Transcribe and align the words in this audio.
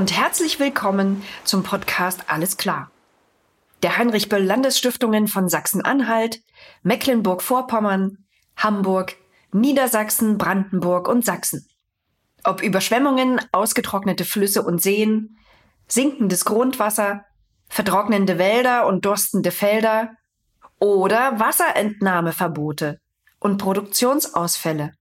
Und 0.00 0.16
herzlich 0.16 0.58
willkommen 0.58 1.22
zum 1.44 1.62
Podcast 1.62 2.24
Alles 2.28 2.56
klar. 2.56 2.90
Der 3.82 3.98
Heinrich 3.98 4.30
Böll 4.30 4.42
Landesstiftungen 4.42 5.28
von 5.28 5.50
Sachsen-Anhalt, 5.50 6.40
Mecklenburg-Vorpommern, 6.82 8.16
Hamburg, 8.56 9.16
Niedersachsen, 9.52 10.38
Brandenburg 10.38 11.06
und 11.06 11.22
Sachsen. 11.22 11.68
Ob 12.44 12.62
Überschwemmungen, 12.62 13.42
ausgetrocknete 13.52 14.24
Flüsse 14.24 14.62
und 14.62 14.80
Seen, 14.80 15.36
sinkendes 15.86 16.46
Grundwasser, 16.46 17.26
vertrocknende 17.68 18.38
Wälder 18.38 18.86
und 18.86 19.04
durstende 19.04 19.50
Felder 19.50 20.12
oder 20.78 21.38
Wasserentnahmeverbote 21.40 23.00
und 23.38 23.58
Produktionsausfälle. 23.58 24.94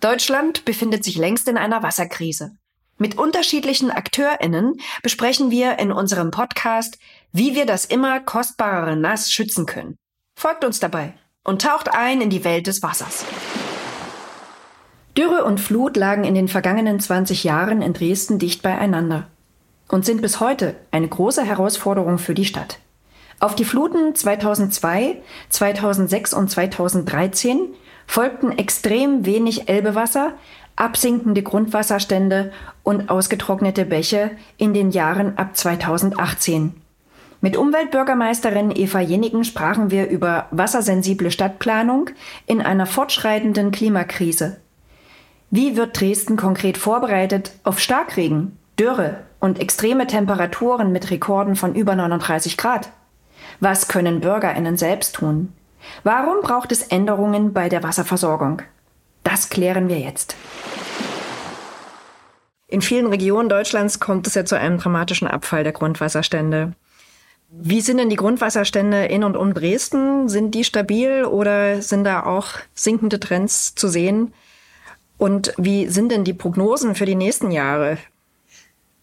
Deutschland 0.00 0.66
befindet 0.66 1.02
sich 1.02 1.16
längst 1.16 1.48
in 1.48 1.56
einer 1.56 1.82
Wasserkrise. 1.82 2.58
Mit 2.98 3.18
unterschiedlichen 3.18 3.90
AkteurInnen 3.90 4.80
besprechen 5.02 5.50
wir 5.50 5.78
in 5.78 5.92
unserem 5.92 6.30
Podcast, 6.30 6.98
wie 7.30 7.54
wir 7.54 7.66
das 7.66 7.84
immer 7.84 8.20
kostbarere 8.20 8.96
Nass 8.96 9.30
schützen 9.30 9.66
können. 9.66 9.98
Folgt 10.34 10.64
uns 10.64 10.80
dabei 10.80 11.12
und 11.44 11.60
taucht 11.60 11.92
ein 11.92 12.22
in 12.22 12.30
die 12.30 12.42
Welt 12.44 12.66
des 12.66 12.82
Wassers. 12.82 13.26
Dürre 15.14 15.44
und 15.44 15.60
Flut 15.60 15.96
lagen 15.98 16.24
in 16.24 16.34
den 16.34 16.48
vergangenen 16.48 16.98
20 16.98 17.44
Jahren 17.44 17.82
in 17.82 17.92
Dresden 17.92 18.38
dicht 18.38 18.62
beieinander 18.62 19.28
und 19.88 20.06
sind 20.06 20.22
bis 20.22 20.40
heute 20.40 20.74
eine 20.90 21.08
große 21.08 21.44
Herausforderung 21.44 22.18
für 22.18 22.34
die 22.34 22.46
Stadt. 22.46 22.78
Auf 23.40 23.54
die 23.54 23.66
Fluten 23.66 24.14
2002, 24.14 25.20
2006 25.50 26.32
und 26.32 26.50
2013 26.50 27.74
folgten 28.06 28.56
extrem 28.56 29.26
wenig 29.26 29.68
Elbewasser, 29.68 30.32
absinkende 30.76 31.42
Grundwasserstände 31.42 32.52
und 32.82 33.10
ausgetrocknete 33.10 33.86
Bäche 33.86 34.30
in 34.58 34.74
den 34.74 34.90
Jahren 34.90 35.36
ab 35.38 35.56
2018. 35.56 36.74
Mit 37.40 37.56
Umweltbürgermeisterin 37.56 38.70
Eva 38.74 39.00
Jenigen 39.00 39.44
sprachen 39.44 39.90
wir 39.90 40.08
über 40.08 40.46
wassersensible 40.50 41.30
Stadtplanung 41.30 42.10
in 42.46 42.60
einer 42.60 42.86
fortschreitenden 42.86 43.72
Klimakrise. 43.72 44.58
Wie 45.50 45.76
wird 45.76 46.00
Dresden 46.00 46.36
konkret 46.36 46.76
vorbereitet 46.78 47.52
auf 47.62 47.78
Starkregen, 47.78 48.58
Dürre 48.78 49.18
und 49.38 49.60
extreme 49.60 50.06
Temperaturen 50.06 50.92
mit 50.92 51.10
Rekorden 51.10 51.56
von 51.56 51.74
über 51.74 51.94
39 51.94 52.56
Grad? 52.56 52.90
Was 53.60 53.88
können 53.88 54.20
Bürgerinnen 54.20 54.76
selbst 54.76 55.14
tun? 55.14 55.52
Warum 56.02 56.40
braucht 56.42 56.72
es 56.72 56.82
Änderungen 56.82 57.52
bei 57.52 57.68
der 57.68 57.82
Wasserversorgung? 57.82 58.62
Das 59.26 59.48
klären 59.48 59.88
wir 59.88 59.98
jetzt. 59.98 60.36
In 62.68 62.80
vielen 62.80 63.08
Regionen 63.08 63.48
Deutschlands 63.48 63.98
kommt 63.98 64.28
es 64.28 64.34
ja 64.34 64.44
zu 64.44 64.56
einem 64.56 64.78
dramatischen 64.78 65.26
Abfall 65.26 65.64
der 65.64 65.72
Grundwasserstände. 65.72 66.74
Wie 67.50 67.80
sind 67.80 67.96
denn 67.96 68.08
die 68.08 68.14
Grundwasserstände 68.14 69.06
in 69.06 69.24
und 69.24 69.36
um 69.36 69.52
Dresden? 69.52 70.28
Sind 70.28 70.54
die 70.54 70.62
stabil 70.62 71.24
oder 71.24 71.82
sind 71.82 72.04
da 72.04 72.22
auch 72.22 72.50
sinkende 72.72 73.18
Trends 73.18 73.74
zu 73.74 73.88
sehen? 73.88 74.32
Und 75.18 75.52
wie 75.56 75.88
sind 75.88 76.12
denn 76.12 76.22
die 76.22 76.32
Prognosen 76.32 76.94
für 76.94 77.04
die 77.04 77.16
nächsten 77.16 77.50
Jahre? 77.50 77.98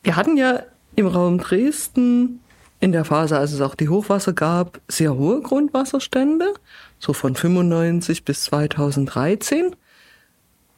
Wir 0.04 0.16
hatten 0.16 0.38
ja 0.38 0.64
im 0.96 1.08
Raum 1.08 1.38
Dresden 1.38 2.40
in 2.80 2.94
der 2.94 3.04
Phase, 3.04 3.38
als 3.38 3.52
es 3.52 3.60
auch 3.60 3.76
die 3.76 3.90
Hochwasser 3.90 4.32
gab, 4.32 4.80
sehr 4.88 5.16
hohe 5.16 5.42
Grundwasserstände, 5.42 6.54
so 6.98 7.12
von 7.12 7.36
95 7.36 8.24
bis 8.24 8.46
2013. 8.46 9.76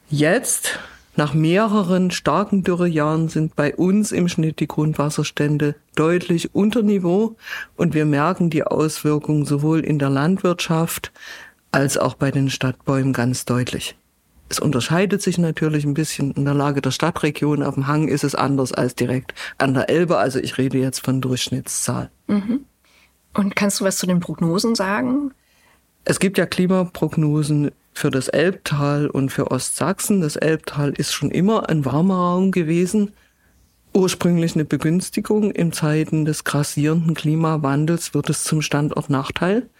Jetzt, 0.08 0.78
nach 1.16 1.34
mehreren 1.34 2.12
starken 2.12 2.62
Dürrejahren, 2.62 3.28
sind 3.28 3.56
bei 3.56 3.74
uns 3.74 4.12
im 4.12 4.28
Schnitt 4.28 4.60
die 4.60 4.68
Grundwasserstände 4.68 5.74
deutlich 5.96 6.54
unter 6.54 6.82
Niveau 6.82 7.36
und 7.76 7.92
wir 7.94 8.04
merken 8.04 8.48
die 8.48 8.62
Auswirkungen 8.62 9.44
sowohl 9.44 9.80
in 9.80 9.98
der 9.98 10.10
Landwirtschaft 10.10 11.12
als 11.72 11.98
auch 11.98 12.14
bei 12.14 12.30
den 12.30 12.50
Stadtbäumen 12.50 13.12
ganz 13.12 13.44
deutlich. 13.44 13.96
Es 14.48 14.60
unterscheidet 14.60 15.22
sich 15.22 15.38
natürlich 15.38 15.84
ein 15.84 15.94
bisschen 15.94 16.30
in 16.30 16.44
der 16.44 16.54
Lage 16.54 16.80
der 16.80 16.92
Stadtregion. 16.92 17.64
Auf 17.64 17.74
dem 17.74 17.88
Hang 17.88 18.06
ist 18.06 18.22
es 18.22 18.36
anders 18.36 18.72
als 18.72 18.94
direkt 18.94 19.34
an 19.58 19.74
der 19.74 19.90
Elbe. 19.90 20.18
Also 20.18 20.38
ich 20.38 20.56
rede 20.56 20.78
jetzt 20.78 21.04
von 21.04 21.20
Durchschnittszahl. 21.20 22.10
Mhm. 22.28 22.64
Und 23.34 23.56
kannst 23.56 23.80
du 23.80 23.84
was 23.84 23.96
zu 23.96 24.06
den 24.06 24.20
Prognosen 24.20 24.76
sagen? 24.76 25.32
Es 26.04 26.20
gibt 26.20 26.38
ja 26.38 26.46
Klimaprognosen 26.46 27.72
für 27.96 28.10
das 28.10 28.28
Elbtal 28.28 29.08
und 29.08 29.30
für 29.30 29.50
Ostsachsen. 29.50 30.20
Das 30.20 30.36
Elbtal 30.36 30.92
ist 30.98 31.14
schon 31.14 31.30
immer 31.30 31.70
ein 31.70 31.86
warmer 31.86 32.16
Raum 32.16 32.50
gewesen. 32.50 33.12
Ursprünglich 33.94 34.54
eine 34.54 34.66
Begünstigung. 34.66 35.50
In 35.50 35.72
Zeiten 35.72 36.26
des 36.26 36.44
grassierenden 36.44 37.14
Klimawandels 37.14 38.12
wird 38.12 38.28
es 38.28 38.44
zum 38.44 38.60
Standortnachteil, 38.60 39.70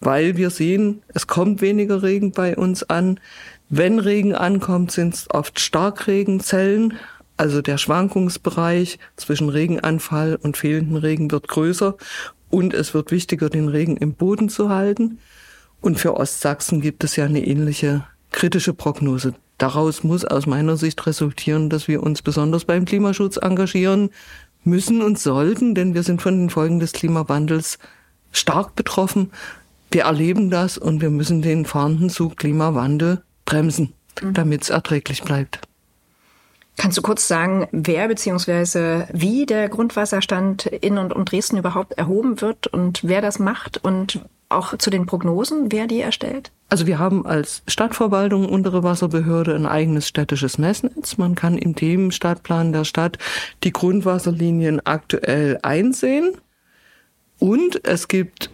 weil 0.00 0.38
wir 0.38 0.48
sehen, 0.48 1.02
es 1.08 1.26
kommt 1.26 1.60
weniger 1.60 2.02
Regen 2.02 2.32
bei 2.32 2.56
uns 2.56 2.82
an. 2.84 3.20
Wenn 3.68 3.98
Regen 3.98 4.34
ankommt, 4.34 4.90
sind 4.90 5.12
es 5.12 5.30
oft 5.30 5.60
Starkregenzellen. 5.60 6.94
Also 7.36 7.60
der 7.60 7.76
Schwankungsbereich 7.76 8.98
zwischen 9.16 9.50
Regenanfall 9.50 10.36
und 10.36 10.56
fehlendem 10.56 10.96
Regen 10.96 11.30
wird 11.30 11.46
größer 11.46 11.98
und 12.48 12.72
es 12.72 12.94
wird 12.94 13.10
wichtiger, 13.10 13.50
den 13.50 13.68
Regen 13.68 13.98
im 13.98 14.14
Boden 14.14 14.48
zu 14.48 14.70
halten. 14.70 15.18
Und 15.80 15.98
für 15.98 16.16
Ostsachsen 16.16 16.80
gibt 16.80 17.04
es 17.04 17.16
ja 17.16 17.24
eine 17.24 17.44
ähnliche 17.46 18.04
kritische 18.32 18.74
Prognose. 18.74 19.34
Daraus 19.58 20.04
muss 20.04 20.24
aus 20.24 20.46
meiner 20.46 20.76
Sicht 20.76 21.06
resultieren, 21.06 21.68
dass 21.68 21.88
wir 21.88 22.02
uns 22.02 22.22
besonders 22.22 22.64
beim 22.64 22.84
Klimaschutz 22.84 23.36
engagieren 23.36 24.10
müssen 24.64 25.02
und 25.02 25.18
sollten, 25.18 25.74
denn 25.74 25.94
wir 25.94 26.02
sind 26.02 26.22
von 26.22 26.38
den 26.38 26.50
Folgen 26.50 26.80
des 26.80 26.92
Klimawandels 26.92 27.78
stark 28.32 28.74
betroffen. 28.76 29.32
Wir 29.90 30.04
erleben 30.04 30.50
das 30.50 30.78
und 30.78 31.00
wir 31.00 31.10
müssen 31.10 31.42
den 31.42 31.64
fahrenden 31.64 32.10
Zug 32.10 32.36
Klimawandel 32.36 33.22
bremsen, 33.44 33.92
mhm. 34.22 34.34
damit 34.34 34.62
es 34.62 34.70
erträglich 34.70 35.22
bleibt. 35.22 35.60
Kannst 36.76 36.96
du 36.96 37.02
kurz 37.02 37.28
sagen, 37.28 37.68
wer 37.72 38.08
bzw. 38.08 39.04
wie 39.12 39.44
der 39.44 39.68
Grundwasserstand 39.68 40.66
in 40.66 40.96
und 40.96 41.12
um 41.12 41.26
Dresden 41.26 41.58
überhaupt 41.58 41.92
erhoben 41.92 42.40
wird 42.40 42.68
und 42.68 43.00
wer 43.02 43.20
das 43.20 43.38
macht 43.38 43.76
und 43.84 44.20
auch 44.50 44.76
zu 44.76 44.90
den 44.90 45.06
Prognosen, 45.06 45.72
wer 45.72 45.86
die 45.86 46.00
erstellt? 46.00 46.52
Also 46.68 46.86
wir 46.86 46.98
haben 46.98 47.26
als 47.26 47.62
Stadtverwaltung, 47.66 48.48
untere 48.48 48.82
Wasserbehörde, 48.82 49.54
ein 49.54 49.66
eigenes 49.66 50.06
städtisches 50.06 50.58
Messnetz. 50.58 51.16
Man 51.16 51.34
kann 51.34 51.58
im 51.58 51.74
Themenstadtplan 51.74 52.72
der 52.72 52.84
Stadt 52.84 53.18
die 53.64 53.72
Grundwasserlinien 53.72 54.84
aktuell 54.84 55.58
einsehen. 55.62 56.32
Und 57.38 57.84
es 57.86 58.08
gibt 58.08 58.50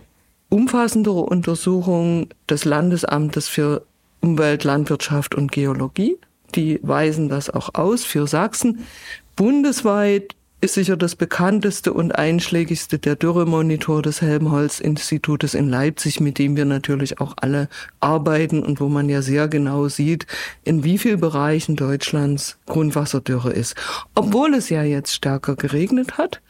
umfassendere 0.48 1.20
Untersuchungen 1.20 2.28
des 2.48 2.64
Landesamtes 2.64 3.48
für 3.48 3.84
Umwelt, 4.20 4.64
Landwirtschaft 4.64 5.34
und 5.34 5.52
Geologie. 5.52 6.16
Die 6.54 6.78
weisen 6.82 7.28
das 7.28 7.50
auch 7.50 7.74
aus 7.74 8.04
für 8.04 8.26
Sachsen. 8.26 8.86
Bundesweit 9.34 10.34
ist 10.60 10.74
sicher 10.74 10.96
das 10.96 11.14
bekannteste 11.14 11.92
und 11.92 12.14
einschlägigste 12.14 12.98
der 12.98 13.14
Dürremonitor 13.14 14.02
des 14.02 14.22
Helmholtz-Institutes 14.22 15.54
in 15.54 15.68
Leipzig, 15.68 16.20
mit 16.20 16.38
dem 16.38 16.56
wir 16.56 16.64
natürlich 16.64 17.20
auch 17.20 17.34
alle 17.36 17.68
arbeiten 18.00 18.62
und 18.62 18.80
wo 18.80 18.88
man 18.88 19.08
ja 19.08 19.20
sehr 19.20 19.48
genau 19.48 19.88
sieht, 19.88 20.26
in 20.64 20.82
wie 20.82 20.98
vielen 20.98 21.20
Bereichen 21.20 21.76
Deutschlands 21.76 22.58
Grundwasserdürre 22.66 23.52
ist. 23.52 23.76
Obwohl 24.14 24.54
es 24.54 24.70
ja 24.70 24.82
jetzt 24.82 25.12
stärker 25.12 25.56
geregnet 25.56 26.16
hat, 26.16 26.40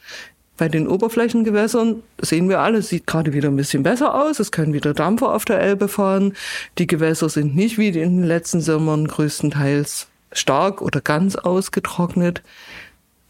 bei 0.57 0.69
den 0.69 0.87
Oberflächengewässern 0.87 2.01
sehen 2.19 2.49
wir 2.49 2.61
alles, 2.61 2.89
sieht 2.89 3.05
gerade 3.05 3.33
wieder 3.33 3.49
ein 3.49 3.55
bisschen 3.55 3.83
besser 3.83 4.15
aus. 4.15 4.39
Es 4.39 4.51
können 4.51 4.73
wieder 4.73 4.95
Dampfer 4.95 5.33
auf 5.35 5.45
der 5.45 5.59
Elbe 5.59 5.87
fahren. 5.87 6.33
Die 6.79 6.87
Gewässer 6.87 7.29
sind 7.29 7.55
nicht 7.55 7.77
wie 7.77 7.89
in 7.89 7.93
den 7.93 8.23
letzten 8.23 8.61
Sommern 8.61 9.07
größtenteils 9.07 10.07
stark 10.31 10.81
oder 10.81 10.99
ganz 10.99 11.35
ausgetrocknet. 11.35 12.41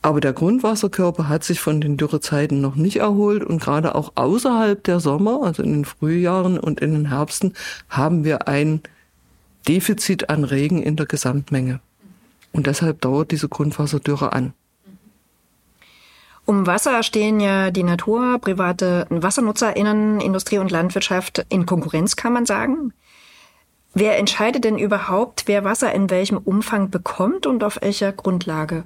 Aber 0.02 0.22
der 0.22 0.34
Grundwasserkörper 0.34 1.28
hat 1.28 1.44
sich 1.44 1.60
von 1.60 1.82
den 1.82 1.98
Dürrezeiten 1.98 2.62
noch 2.62 2.76
nicht 2.76 2.98
erholt 2.98 3.44
und 3.44 3.62
gerade 3.62 3.96
auch 3.96 4.14
außerhalb 4.16 4.84
der 4.84 5.00
Sommer, 5.00 5.42
also 5.44 5.64
in 5.64 5.74
den 5.74 5.86
Frühjahren 5.86 6.60
und 6.60 6.80
in 6.80 6.94
den 6.94 7.10
Herbsten, 7.10 7.54
haben 7.90 8.24
wir 8.24 8.48
ein 8.48 8.82
Defizit 9.68 10.30
an 10.30 10.44
Regen 10.44 10.82
in 10.82 10.96
der 10.96 11.08
Gesamtmenge. 11.08 11.80
Und 12.54 12.68
deshalb 12.68 13.02
dauert 13.02 13.32
diese 13.32 13.50
Grundwasserdürre 13.50 14.34
an. 14.34 14.54
Um 16.46 16.66
Wasser 16.66 17.04
stehen 17.04 17.42
ja 17.42 17.72
die 17.72 17.84
Natur, 17.84 18.40
private 18.40 19.06
WassernutzerInnen, 19.10 20.22
Industrie 20.22 20.60
und 20.60 20.72
Landwirtschaft 20.72 21.46
in 21.50 21.66
Konkurrenz, 21.66 22.16
kann 22.16 22.32
man 22.32 22.46
sagen. 22.46 22.94
Wer 23.94 24.18
entscheidet 24.18 24.64
denn 24.64 24.78
überhaupt, 24.78 25.44
wer 25.48 25.66
Wasser 25.66 25.94
in 25.94 26.10
welchem 26.10 26.38
Umfang 26.38 26.90
bekommt 26.90 27.46
und 27.46 27.66
auf 27.66 27.80
welcher 27.82 28.14
Grundlage? 28.14 28.86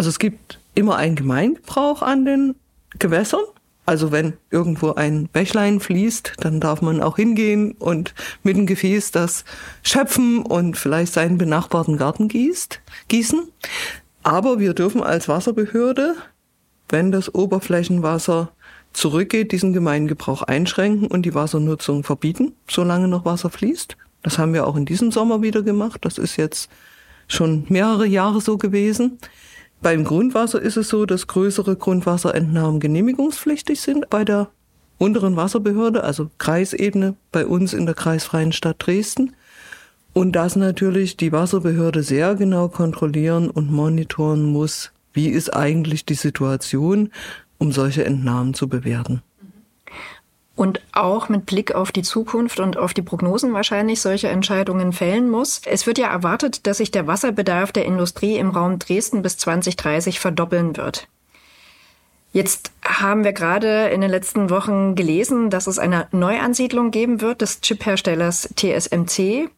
Also 0.00 0.08
es 0.08 0.18
gibt 0.18 0.58
immer 0.74 0.96
einen 0.96 1.14
Gemeingebrauch 1.14 2.00
an 2.00 2.24
den 2.24 2.54
Gewässern. 2.98 3.42
Also 3.84 4.10
wenn 4.10 4.32
irgendwo 4.50 4.94
ein 4.94 5.28
Bächlein 5.28 5.78
fließt, 5.78 6.36
dann 6.38 6.58
darf 6.58 6.80
man 6.80 7.02
auch 7.02 7.16
hingehen 7.16 7.72
und 7.72 8.14
mit 8.42 8.56
dem 8.56 8.64
Gefäß 8.64 9.10
das 9.10 9.44
schöpfen 9.82 10.38
und 10.38 10.78
vielleicht 10.78 11.12
seinen 11.12 11.36
benachbarten 11.36 11.98
Garten 11.98 12.28
gießt, 12.28 12.80
gießen. 13.08 13.48
Aber 14.22 14.58
wir 14.58 14.72
dürfen 14.72 15.02
als 15.02 15.28
Wasserbehörde, 15.28 16.14
wenn 16.88 17.12
das 17.12 17.34
Oberflächenwasser 17.34 18.52
zurückgeht, 18.94 19.52
diesen 19.52 19.74
Gemeingebrauch 19.74 20.40
einschränken 20.40 21.08
und 21.08 21.26
die 21.26 21.34
Wassernutzung 21.34 22.04
verbieten, 22.04 22.54
solange 22.70 23.06
noch 23.06 23.26
Wasser 23.26 23.50
fließt. 23.50 23.98
Das 24.22 24.38
haben 24.38 24.54
wir 24.54 24.66
auch 24.66 24.76
in 24.76 24.86
diesem 24.86 25.12
Sommer 25.12 25.42
wieder 25.42 25.60
gemacht. 25.60 26.06
Das 26.06 26.16
ist 26.16 26.38
jetzt 26.38 26.70
schon 27.28 27.66
mehrere 27.68 28.06
Jahre 28.06 28.40
so 28.40 28.56
gewesen. 28.56 29.18
Beim 29.82 30.04
Grundwasser 30.04 30.60
ist 30.60 30.76
es 30.76 30.88
so, 30.90 31.06
dass 31.06 31.26
größere 31.26 31.74
Grundwasserentnahmen 31.74 32.80
genehmigungspflichtig 32.80 33.80
sind 33.80 34.10
bei 34.10 34.24
der 34.24 34.50
unteren 34.98 35.36
Wasserbehörde, 35.36 36.04
also 36.04 36.30
Kreisebene 36.36 37.16
bei 37.32 37.46
uns 37.46 37.72
in 37.72 37.86
der 37.86 37.94
kreisfreien 37.94 38.52
Stadt 38.52 38.76
Dresden. 38.86 39.34
Und 40.12 40.32
dass 40.32 40.56
natürlich 40.56 41.16
die 41.16 41.32
Wasserbehörde 41.32 42.02
sehr 42.02 42.34
genau 42.34 42.68
kontrollieren 42.68 43.48
und 43.48 43.70
monitoren 43.70 44.44
muss, 44.44 44.92
wie 45.14 45.28
ist 45.28 45.54
eigentlich 45.54 46.04
die 46.04 46.14
Situation, 46.14 47.10
um 47.58 47.72
solche 47.72 48.04
Entnahmen 48.04 48.52
zu 48.52 48.68
bewerten. 48.68 49.22
Und 50.60 50.82
auch 50.92 51.30
mit 51.30 51.46
Blick 51.46 51.74
auf 51.74 51.90
die 51.90 52.02
Zukunft 52.02 52.60
und 52.60 52.76
auf 52.76 52.92
die 52.92 53.00
Prognosen 53.00 53.54
wahrscheinlich 53.54 54.02
solche 54.02 54.28
Entscheidungen 54.28 54.92
fällen 54.92 55.30
muss. 55.30 55.62
Es 55.64 55.86
wird 55.86 55.96
ja 55.96 56.08
erwartet, 56.08 56.66
dass 56.66 56.76
sich 56.76 56.90
der 56.90 57.06
Wasserbedarf 57.06 57.72
der 57.72 57.86
Industrie 57.86 58.36
im 58.36 58.50
Raum 58.50 58.78
Dresden 58.78 59.22
bis 59.22 59.38
2030 59.38 60.20
verdoppeln 60.20 60.76
wird. 60.76 61.08
Jetzt 62.34 62.72
haben 62.84 63.24
wir 63.24 63.32
gerade 63.32 63.88
in 63.88 64.02
den 64.02 64.10
letzten 64.10 64.50
Wochen 64.50 64.96
gelesen, 64.96 65.48
dass 65.48 65.66
es 65.66 65.78
eine 65.78 66.08
Neuansiedlung 66.12 66.90
geben 66.90 67.22
wird 67.22 67.40
des 67.40 67.62
Chipherstellers 67.62 68.50
TSMC 68.54 69.48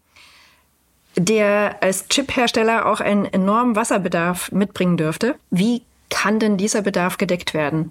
der 1.17 1.79
als 1.83 2.07
Chiphersteller 2.09 2.87
auch 2.87 3.01
einen 3.01 3.27
enormen 3.27 3.77
Wasserbedarf 3.77 4.53
mitbringen 4.53 4.97
dürfte. 4.97 5.35
Wie 5.51 5.83
kann 6.11 6.39
denn 6.39 6.57
dieser 6.57 6.81
Bedarf 6.81 7.19
gedeckt 7.19 7.55
werden? 7.55 7.91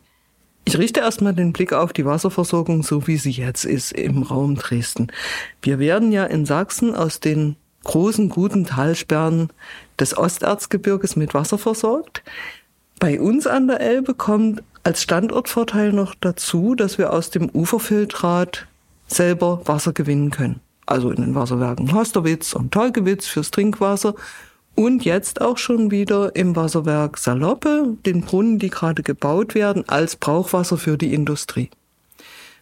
Ich 0.66 0.78
richte 0.78 1.00
erstmal 1.00 1.34
den 1.34 1.54
Blick 1.54 1.74
auf 1.74 1.92
die 1.94 2.06
Wasserversorgung, 2.06 2.84
so 2.84 3.08
wie 3.08 3.18
sie 3.18 3.32
jetzt 3.32 3.66
ist 3.66 3.92
im 3.94 4.24
Raum 4.24 4.56
Dresden. 4.56 5.08
Wir 5.62 5.80
werden 5.80 6.12
ja 6.12 6.26
in 6.26 6.46
Sachsen 6.46 6.96
aus 6.96 7.20
den 7.20 7.56
großen, 7.84 8.30
guten 8.30 8.66
Talsperren 8.66 9.50
des 10.00 10.18
Osterzgebirges 10.18 11.16
mit 11.16 11.34
Wasser 11.34 11.58
versorgt. 11.58 12.24
Bei 13.00 13.20
uns 13.20 13.48
an 13.48 13.68
der 13.68 13.82
Elbe 13.82 14.14
kommt 14.14 14.64
als 14.84 15.02
Standortvorteil 15.02 15.92
noch 15.92 16.16
dazu, 16.20 16.76
dass 16.76 16.98
wir 16.98 17.12
aus 17.12 17.32
dem 17.32 17.50
Uferfiltrat 17.50 18.68
selber 19.08 19.62
Wasser 19.66 19.94
gewinnen 19.94 20.30
können 20.30 20.62
also 20.92 21.10
in 21.10 21.22
den 21.22 21.36
Wasserwerken 21.36 21.94
Hosterwitz 21.94 22.54
und 22.54 22.72
Tolkewitz 22.72 23.28
fürs 23.28 23.52
Trinkwasser 23.52 24.14
und 24.82 25.06
jetzt 25.06 25.42
auch 25.42 25.60
schon 25.60 25.92
wieder 25.92 26.36
im 26.36 26.56
Wasserwerk 26.56 27.20
Saloppe, 27.20 27.98
den 28.06 28.22
Brunnen, 28.22 28.58
die 28.58 28.72
gerade 28.72 29.04
gebaut 29.04 29.54
werden, 29.54 29.88
als 29.88 30.16
Brauchwasser 30.16 30.78
für 30.78 30.98
die 30.98 31.14
Industrie. 31.14 31.70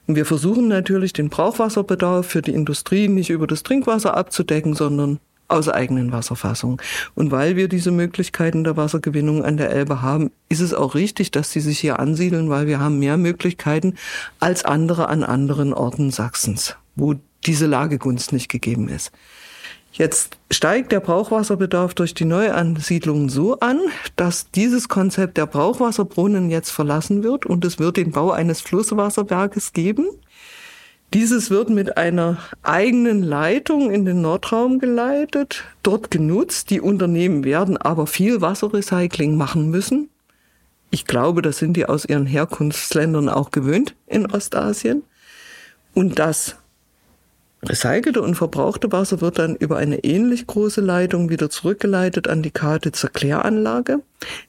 Und 0.06 0.16
wir 0.16 0.26
versuchen 0.26 0.68
natürlich 0.68 1.14
den 1.14 1.30
Brauchwasserbedarf 1.30 2.26
für 2.26 2.42
die 2.42 2.54
Industrie 2.54 3.08
nicht 3.08 3.30
über 3.30 3.48
das 3.48 3.64
Trinkwasser 3.64 4.18
abzudecken, 4.18 4.74
sondern 4.74 5.20
aus 5.48 5.70
eigenen 5.70 6.12
Wasserfassungen. 6.12 6.78
Und 7.16 7.32
weil 7.32 7.56
wir 7.56 7.70
diese 7.70 7.92
Möglichkeiten 7.92 8.64
der 8.64 8.76
Wassergewinnung 8.76 9.46
an 9.46 9.56
der 9.56 9.70
Elbe 9.70 10.02
haben, 10.02 10.32
ist 10.50 10.60
es 10.60 10.74
auch 10.74 10.96
richtig, 10.96 11.32
dass 11.32 11.52
sie 11.52 11.62
sich 11.62 11.80
hier 11.80 12.00
ansiedeln, 12.00 12.50
weil 12.50 12.68
wir 12.68 12.80
haben 12.80 13.00
mehr 13.00 13.18
Möglichkeiten 13.18 13.96
als 14.40 14.66
andere 14.66 15.08
an 15.08 15.24
anderen 15.24 15.74
Orten 15.74 16.12
Sachsens, 16.12 16.76
wo 16.96 17.16
diese 17.46 17.66
Lagegunst 17.66 18.34
nicht 18.34 18.50
gegeben 18.50 18.90
ist. 18.90 19.12
Jetzt 19.92 20.38
steigt 20.52 20.92
der 20.92 21.00
Brauchwasserbedarf 21.00 21.94
durch 21.94 22.14
die 22.14 22.26
Neuansiedlungen 22.26 23.28
so 23.28 23.60
an, 23.60 23.80
dass 24.16 24.50
dieses 24.52 24.88
Konzept 24.88 25.38
der 25.38 25.46
Brauchwasserbrunnen 25.46 26.50
jetzt 26.50 26.70
verlassen 26.70 27.24
wird 27.24 27.46
und 27.46 27.66
es 27.66 27.80
wird 27.80 27.98
den 27.98 28.12
Bau 28.12 28.32
eines 28.32 28.62
Flusswasserwerkes 28.62 29.74
geben. 29.74 30.08
Dieses 31.14 31.50
wird 31.50 31.72
mit 31.72 31.98
einer 31.98 32.38
eigenen 32.62 33.24
Leitung 33.24 33.90
in 33.90 34.06
den 34.06 34.22
Nordraum 34.22 34.78
geleitet, 34.78 35.64
dort 35.82 36.12
genutzt. 36.12 36.70
Die 36.70 36.82
Unternehmen 36.82 37.44
werden 37.44 37.78
aber 37.78 38.06
viel 38.06 38.42
Wasserrecycling 38.42 39.36
machen 39.36 39.72
müssen. 39.72 40.10
Ich 40.92 41.06
glaube, 41.06 41.42
das 41.42 41.58
sind 41.58 41.74
die 41.78 41.88
aus 41.88 42.06
ihren 42.06 42.28
Herkunftsländern 42.28 43.28
auch 43.28 43.50
gewöhnt 43.50 43.96
in 44.06 44.32
Ostasien. 44.32 45.02
Und 45.96 46.20
das 46.20 46.58
Recycelte 47.64 48.22
und 48.22 48.36
verbrauchte 48.36 48.92
Wasser 48.92 49.22
wird 49.22 49.38
dann 49.38 49.56
über 49.56 49.78
eine 49.78 50.04
ähnlich 50.04 50.48
große 50.48 50.82
Leitung 50.82 51.30
wieder 51.30 51.50
zurückgeleitet 51.50 52.28
an 52.28 52.42
die 52.42 52.52
Kaditzer 52.52 53.10
Kläranlage. 53.10 54.00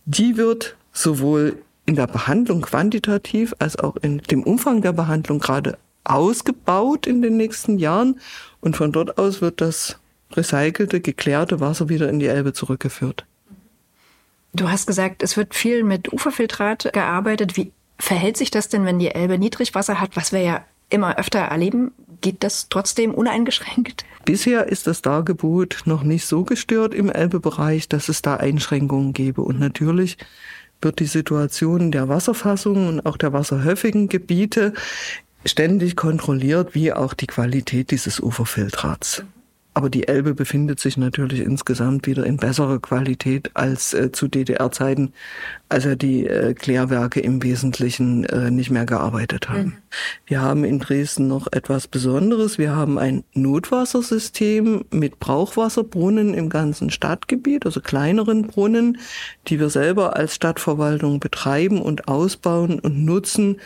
Die 0.05 0.37
wird 0.37 0.77
sowohl 0.93 1.57
in 1.87 1.97
der 1.97 2.07
Behandlung 2.07 2.63
quantitativ 2.63 3.55
als 3.59 3.77
auch 3.77 3.97
in 3.97 4.19
dem 4.19 4.45
Umfang 4.45 4.81
der 4.81 4.93
Behandlung 4.93 5.41
gerade 5.41 5.77
ausgebaut 6.05 7.07
in 7.07 7.21
den 7.21 7.37
nächsten 7.37 7.79
Jahren 7.79 8.21
und 8.61 8.77
von 8.77 8.93
dort 8.93 9.19
aus 9.19 9.41
wird 9.41 9.61
das 9.61 9.99
recycelte, 10.33 11.01
geklärte 11.01 11.61
Wasser 11.61 11.89
wieder 11.89 12.09
in 12.09 12.21
die 12.21 12.27
Elbe 12.27 12.53
zurückgeführt. 12.53 13.27
Du 14.53 14.69
hast 14.69 14.87
gesagt, 14.87 15.23
es 15.23 15.37
wird 15.37 15.55
viel 15.55 15.85
mit 15.85 16.13
Uferfiltrat 16.13 16.93
gearbeitet. 16.93 17.57
Wie 17.57 17.73
verhält 17.99 18.37
sich 18.37 18.51
das 18.51 18.69
denn, 18.69 18.85
wenn 18.85 18.99
die 18.99 19.15
Elbe 19.15 19.39
Niedrigwasser 19.39 20.01
hat, 20.01 20.17
was 20.17 20.33
wir 20.33 20.41
ja 20.41 20.65
immer 20.89 21.19
öfter 21.19 21.41
erleben? 21.41 21.93
Geht 22.21 22.43
das 22.45 22.69
trotzdem 22.69 23.15
uneingeschränkt? 23.15 24.05
Bisher 24.25 24.67
ist 24.67 24.87
das 24.87 25.03
Dargebot 25.03 25.83
noch 25.87 26.03
nicht 26.03 26.27
so 26.27 26.45
gestört 26.45 26.95
im 26.95 27.11
Elbebereich, 27.11 27.89
dass 27.89 28.09
es 28.09 28.23
da 28.23 28.37
Einschränkungen 28.37 29.13
gäbe. 29.13 29.43
Und 29.43 29.59
natürlich 29.59 30.19
wird 30.83 31.01
die 31.01 31.07
Situation 31.07 31.91
der 31.91 32.09
Wasserfassung 32.09 32.89
und 32.89 33.07
auch 33.07 33.17
der 33.17 33.33
wasserhöfigen 33.33 34.09
Gebiete 34.09 34.75
ständig 35.45 35.97
kontrolliert, 35.97 36.75
wie 36.75 36.93
auch 36.93 37.15
die 37.15 37.27
Qualität 37.27 37.91
dieses 37.91 38.21
Uferfiltrats. 38.21 39.25
Aber 39.73 39.89
die 39.89 40.09
Elbe 40.09 40.35
befindet 40.35 40.81
sich 40.81 40.97
natürlich 40.97 41.41
insgesamt 41.41 42.07
wieder 42.07 42.27
in 42.27 42.39
besserer 42.39 42.81
Qualität 42.81 43.51
als 43.55 43.95
äh, 43.95 44.11
zu 44.11 44.27
DDR-Zeiten, 44.27 45.13
als 45.69 45.85
ja 45.85 45.95
die 45.95 46.27
äh, 46.27 46.55
Klärwerke 46.55 47.21
im 47.21 47.43
Wesentlichen 47.43 48.25
äh, 48.25 48.51
nicht 48.51 48.71
mehr 48.71 48.85
gearbeitet 48.85 49.49
haben. 49.49 49.61
Mhm. 49.61 49.77
Wir 50.27 50.41
haben 50.43 50.65
in 50.65 50.81
Dresden 50.81 51.29
noch 51.29 51.47
etwas 51.53 51.87
Besonderes. 51.87 52.59
Wir 52.59 52.75
haben 52.75 52.99
ein 52.99 53.23
Notwassersystem 53.33 54.85
mit 54.91 55.21
Brauchwasserbrunnen 55.21 56.35
im 56.35 56.49
ganzen 56.49 56.91
Stadtgebiet, 56.91 57.65
also 57.65 57.81
kleineren 57.81 58.49
Brunnen, 58.49 58.99
die 59.47 59.61
wir 59.61 59.71
selber 59.71 60.17
als 60.17 60.35
Stadtverwaltung 60.35 61.21
betreiben 61.21 61.81
und 61.81 62.09
ausbauen 62.09 62.81
und 62.81 63.05
nutzen, 63.05 63.61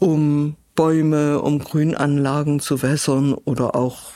um 0.00 0.56
Bäume, 0.74 1.40
um 1.40 1.60
Grünanlagen 1.60 2.60
zu 2.60 2.82
wässern 2.82 3.34
oder 3.34 3.74
auch 3.74 4.12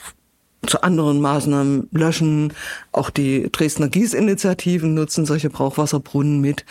zu 0.66 0.82
anderen 0.82 1.20
Maßnahmen 1.20 1.88
löschen. 1.92 2.52
Auch 2.92 3.10
die 3.10 3.50
Dresdner 3.50 3.88
Gießinitiativen 3.88 4.94
nutzen 4.94 5.26
solche 5.26 5.50
Brauchwasserbrunnen 5.50 6.40
mit. 6.40 6.64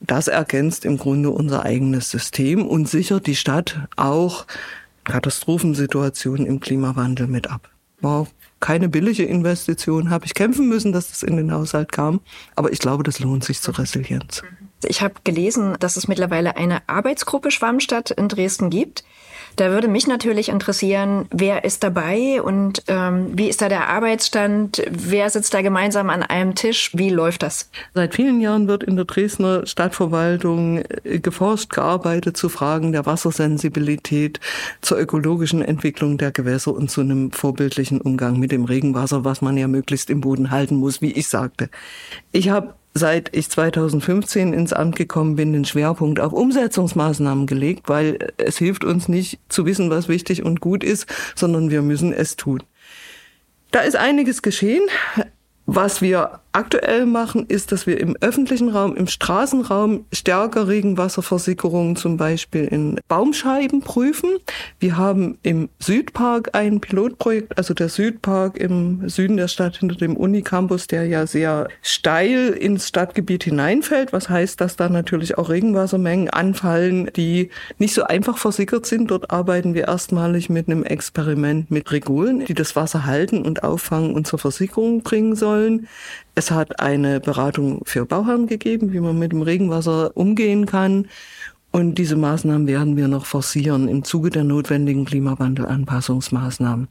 Das 0.00 0.28
ergänzt 0.28 0.84
im 0.84 0.98
Grunde 0.98 1.30
unser 1.30 1.64
eigenes 1.64 2.10
System 2.10 2.66
und 2.66 2.88
sichert 2.88 3.26
die 3.26 3.36
Stadt 3.36 3.78
auch 3.96 4.46
Katastrophensituationen 5.04 6.46
im 6.46 6.60
Klimawandel 6.60 7.26
mit 7.26 7.50
ab. 7.50 7.70
War 8.00 8.26
keine 8.60 8.88
billige 8.88 9.24
Investition, 9.24 10.10
habe 10.10 10.24
ich 10.24 10.34
kämpfen 10.34 10.68
müssen, 10.68 10.92
dass 10.92 11.08
das 11.08 11.22
in 11.22 11.36
den 11.36 11.52
Haushalt 11.52 11.92
kam. 11.92 12.20
Aber 12.56 12.72
ich 12.72 12.78
glaube, 12.78 13.02
das 13.02 13.18
lohnt 13.20 13.44
sich 13.44 13.60
zur 13.60 13.78
Resilienz. 13.78 14.42
Ich 14.84 15.02
habe 15.02 15.14
gelesen, 15.24 15.76
dass 15.78 15.96
es 15.96 16.08
mittlerweile 16.08 16.56
eine 16.56 16.88
Arbeitsgruppe 16.88 17.50
Schwammstadt 17.50 18.10
in 18.10 18.28
Dresden 18.28 18.70
gibt. 18.70 19.04
Da 19.56 19.70
würde 19.70 19.88
mich 19.88 20.06
natürlich 20.06 20.48
interessieren, 20.48 21.26
wer 21.30 21.64
ist 21.64 21.82
dabei 21.82 22.40
und 22.42 22.82
ähm, 22.88 23.28
wie 23.34 23.48
ist 23.48 23.60
da 23.60 23.68
der 23.68 23.88
Arbeitsstand? 23.88 24.82
Wer 24.90 25.28
sitzt 25.30 25.52
da 25.54 25.62
gemeinsam 25.62 26.10
an 26.10 26.22
einem 26.22 26.54
Tisch? 26.54 26.90
Wie 26.94 27.10
läuft 27.10 27.42
das? 27.42 27.70
Seit 27.94 28.14
vielen 28.14 28.40
Jahren 28.40 28.68
wird 28.68 28.82
in 28.82 28.96
der 28.96 29.04
Dresdner 29.04 29.66
Stadtverwaltung 29.66 30.78
äh, 30.78 31.18
geforscht, 31.18 31.70
gearbeitet 31.70 32.36
zu 32.36 32.48
Fragen 32.48 32.92
der 32.92 33.06
Wassersensibilität, 33.06 34.40
zur 34.80 34.98
ökologischen 34.98 35.62
Entwicklung 35.62 36.18
der 36.18 36.32
Gewässer 36.32 36.74
und 36.74 36.90
zu 36.90 37.02
einem 37.02 37.32
vorbildlichen 37.32 38.00
Umgang 38.00 38.38
mit 38.38 38.52
dem 38.52 38.64
Regenwasser, 38.64 39.24
was 39.24 39.42
man 39.42 39.56
ja 39.56 39.68
möglichst 39.68 40.10
im 40.10 40.20
Boden 40.20 40.50
halten 40.50 40.76
muss, 40.76 41.02
wie 41.02 41.12
ich 41.12 41.28
sagte. 41.28 41.68
Ich 42.32 42.48
habe 42.48 42.74
seit 42.94 43.34
ich 43.34 43.48
2015 43.48 44.52
ins 44.52 44.72
Amt 44.72 44.96
gekommen 44.96 45.36
bin, 45.36 45.52
den 45.52 45.64
Schwerpunkt 45.64 46.20
auf 46.20 46.32
Umsetzungsmaßnahmen 46.32 47.46
gelegt, 47.46 47.88
weil 47.88 48.32
es 48.36 48.58
hilft 48.58 48.84
uns 48.84 49.08
nicht 49.08 49.40
zu 49.48 49.66
wissen, 49.66 49.90
was 49.90 50.08
wichtig 50.08 50.42
und 50.42 50.60
gut 50.60 50.84
ist, 50.84 51.06
sondern 51.34 51.70
wir 51.70 51.82
müssen 51.82 52.12
es 52.12 52.36
tun. 52.36 52.62
Da 53.70 53.80
ist 53.80 53.96
einiges 53.96 54.42
geschehen. 54.42 54.82
Was 55.74 56.02
wir 56.02 56.40
aktuell 56.52 57.06
machen, 57.06 57.46
ist, 57.46 57.72
dass 57.72 57.86
wir 57.86 57.98
im 57.98 58.14
öffentlichen 58.20 58.68
Raum, 58.68 58.94
im 58.94 59.06
Straßenraum 59.06 60.04
stärker 60.12 60.68
Regenwasserversickerungen 60.68 61.96
zum 61.96 62.18
Beispiel 62.18 62.64
in 62.64 63.00
Baumscheiben 63.08 63.80
prüfen. 63.80 64.30
Wir 64.78 64.98
haben 64.98 65.38
im 65.42 65.70
Südpark 65.78 66.50
ein 66.54 66.80
Pilotprojekt, 66.80 67.56
also 67.56 67.72
der 67.72 67.88
Südpark 67.88 68.58
im 68.58 69.08
Süden 69.08 69.38
der 69.38 69.48
Stadt 69.48 69.78
hinter 69.78 69.96
dem 69.96 70.14
Unicampus, 70.14 70.88
der 70.88 71.06
ja 71.06 71.26
sehr 71.26 71.68
steil 71.80 72.50
ins 72.50 72.88
Stadtgebiet 72.88 73.44
hineinfällt, 73.44 74.12
was 74.12 74.28
heißt, 74.28 74.60
dass 74.60 74.76
da 74.76 74.90
natürlich 74.90 75.38
auch 75.38 75.48
Regenwassermengen 75.48 76.28
anfallen, 76.28 77.10
die 77.16 77.48
nicht 77.78 77.94
so 77.94 78.02
einfach 78.02 78.36
versickert 78.36 78.84
sind. 78.84 79.10
Dort 79.10 79.30
arbeiten 79.30 79.72
wir 79.72 79.88
erstmalig 79.88 80.50
mit 80.50 80.68
einem 80.68 80.84
Experiment 80.84 81.70
mit 81.70 81.90
Regulen, 81.92 82.44
die 82.44 82.54
das 82.54 82.76
Wasser 82.76 83.06
halten 83.06 83.40
und 83.40 83.64
auffangen 83.64 84.14
und 84.14 84.26
zur 84.26 84.38
Versickerung 84.38 85.02
bringen 85.02 85.34
sollen. 85.34 85.61
Es 86.34 86.50
hat 86.50 86.80
eine 86.80 87.20
Beratung 87.20 87.82
für 87.84 88.06
Bauherren 88.06 88.46
gegeben, 88.46 88.92
wie 88.92 89.00
man 89.00 89.18
mit 89.18 89.32
dem 89.32 89.42
Regenwasser 89.42 90.16
umgehen 90.16 90.66
kann. 90.66 91.06
Und 91.72 91.94
diese 91.94 92.16
Maßnahmen 92.16 92.66
werden 92.66 92.98
wir 92.98 93.08
noch 93.08 93.24
forcieren 93.24 93.88
im 93.88 94.04
Zuge 94.04 94.28
der 94.28 94.44
notwendigen 94.44 95.06
Klimawandelanpassungsmaßnahmen. 95.06 96.88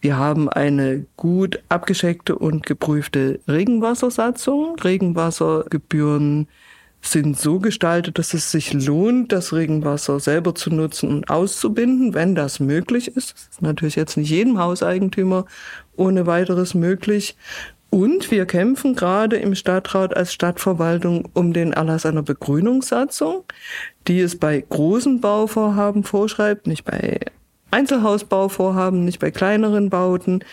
Wir 0.00 0.16
haben 0.16 0.48
eine 0.48 1.04
gut 1.16 1.60
abgescheckte 1.68 2.38
und 2.38 2.64
geprüfte 2.64 3.40
Regenwassersatzung. 3.48 4.76
Regenwassergebühren 4.78 6.46
sind 7.02 7.38
so 7.38 7.58
gestaltet, 7.58 8.18
dass 8.18 8.34
es 8.34 8.50
sich 8.52 8.72
lohnt, 8.72 9.32
das 9.32 9.52
Regenwasser 9.52 10.20
selber 10.20 10.54
zu 10.54 10.70
nutzen 10.70 11.08
und 11.08 11.30
auszubinden, 11.30 12.14
wenn 12.14 12.34
das 12.36 12.60
möglich 12.60 13.08
ist. 13.08 13.32
Das 13.32 13.48
ist 13.50 13.62
natürlich 13.62 13.96
jetzt 13.96 14.16
nicht 14.16 14.30
jedem 14.30 14.58
Hauseigentümer 14.58 15.46
ohne 15.96 16.26
weiteres 16.26 16.74
möglich. 16.74 17.36
Und 17.90 18.30
wir 18.30 18.46
kämpfen 18.46 18.94
gerade 18.94 19.36
im 19.36 19.56
Stadtrat 19.56 20.16
als 20.16 20.32
Stadtverwaltung 20.32 21.28
um 21.34 21.52
den 21.52 21.72
Erlass 21.72 22.06
einer 22.06 22.22
Begrünungssatzung, 22.22 23.44
die 24.06 24.20
es 24.20 24.38
bei 24.38 24.64
großen 24.68 25.20
Bauvorhaben 25.20 26.04
vorschreibt, 26.04 26.68
nicht 26.68 26.84
bei 26.84 27.18
Einzelhausbauvorhaben, 27.72 29.04
nicht 29.04 29.18
bei 29.18 29.32
kleineren 29.32 29.90
Bauten, 29.90 30.44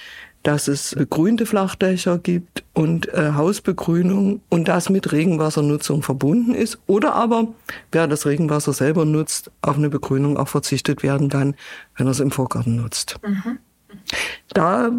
dass 0.44 0.68
es 0.68 0.96
begrünte 0.96 1.46
Flachdächer 1.46 2.20
gibt 2.20 2.64
und 2.74 3.14
äh, 3.14 3.34
Hausbegrünung 3.34 4.42
und 4.50 4.68
das 4.68 4.90
mit 4.90 5.12
Regenwassernutzung 5.12 6.04
verbunden 6.04 6.56
ist. 6.56 6.80
Oder 6.88 7.14
aber, 7.14 7.50
wer 7.92 8.08
das 8.08 8.26
Regenwasser 8.26 8.72
selber 8.74 9.04
nutzt, 9.04 9.52
auf 9.62 9.78
eine 9.78 9.90
Begrünung 9.90 10.38
auch 10.38 10.48
verzichtet 10.48 11.04
werden 11.04 11.30
kann, 11.30 11.56
wenn 11.98 12.08
er 12.08 12.12
es 12.12 12.20
im 12.20 12.32
Vorgarten 12.32 12.78
nutzt. 12.78 13.20
Mhm. 13.24 13.60
Da 14.54 14.92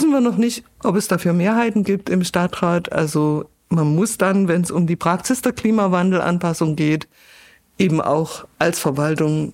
wissen 0.00 0.12
wir 0.12 0.22
noch 0.22 0.38
nicht, 0.38 0.64
ob 0.82 0.96
es 0.96 1.08
dafür 1.08 1.34
Mehrheiten 1.34 1.84
gibt 1.84 2.08
im 2.08 2.24
Stadtrat. 2.24 2.90
Also 2.90 3.44
man 3.68 3.94
muss 3.94 4.16
dann, 4.16 4.48
wenn 4.48 4.62
es 4.62 4.70
um 4.70 4.86
die 4.86 4.96
Praxis 4.96 5.42
der 5.42 5.52
Klimawandelanpassung 5.52 6.74
geht, 6.74 7.06
eben 7.76 8.00
auch 8.00 8.46
als 8.58 8.78
Verwaltung 8.78 9.52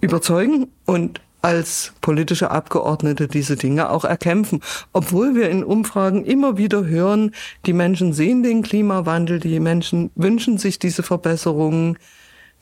überzeugen 0.00 0.68
und 0.86 1.20
als 1.40 1.94
politische 2.00 2.52
Abgeordnete 2.52 3.26
diese 3.26 3.56
Dinge 3.56 3.90
auch 3.90 4.04
erkämpfen. 4.04 4.60
Obwohl 4.92 5.34
wir 5.34 5.50
in 5.50 5.64
Umfragen 5.64 6.24
immer 6.24 6.58
wieder 6.58 6.86
hören, 6.86 7.32
die 7.66 7.72
Menschen 7.72 8.12
sehen 8.12 8.44
den 8.44 8.62
Klimawandel, 8.62 9.40
die 9.40 9.58
Menschen 9.58 10.12
wünschen 10.14 10.58
sich 10.58 10.78
diese 10.78 11.02
Verbesserungen. 11.02 11.98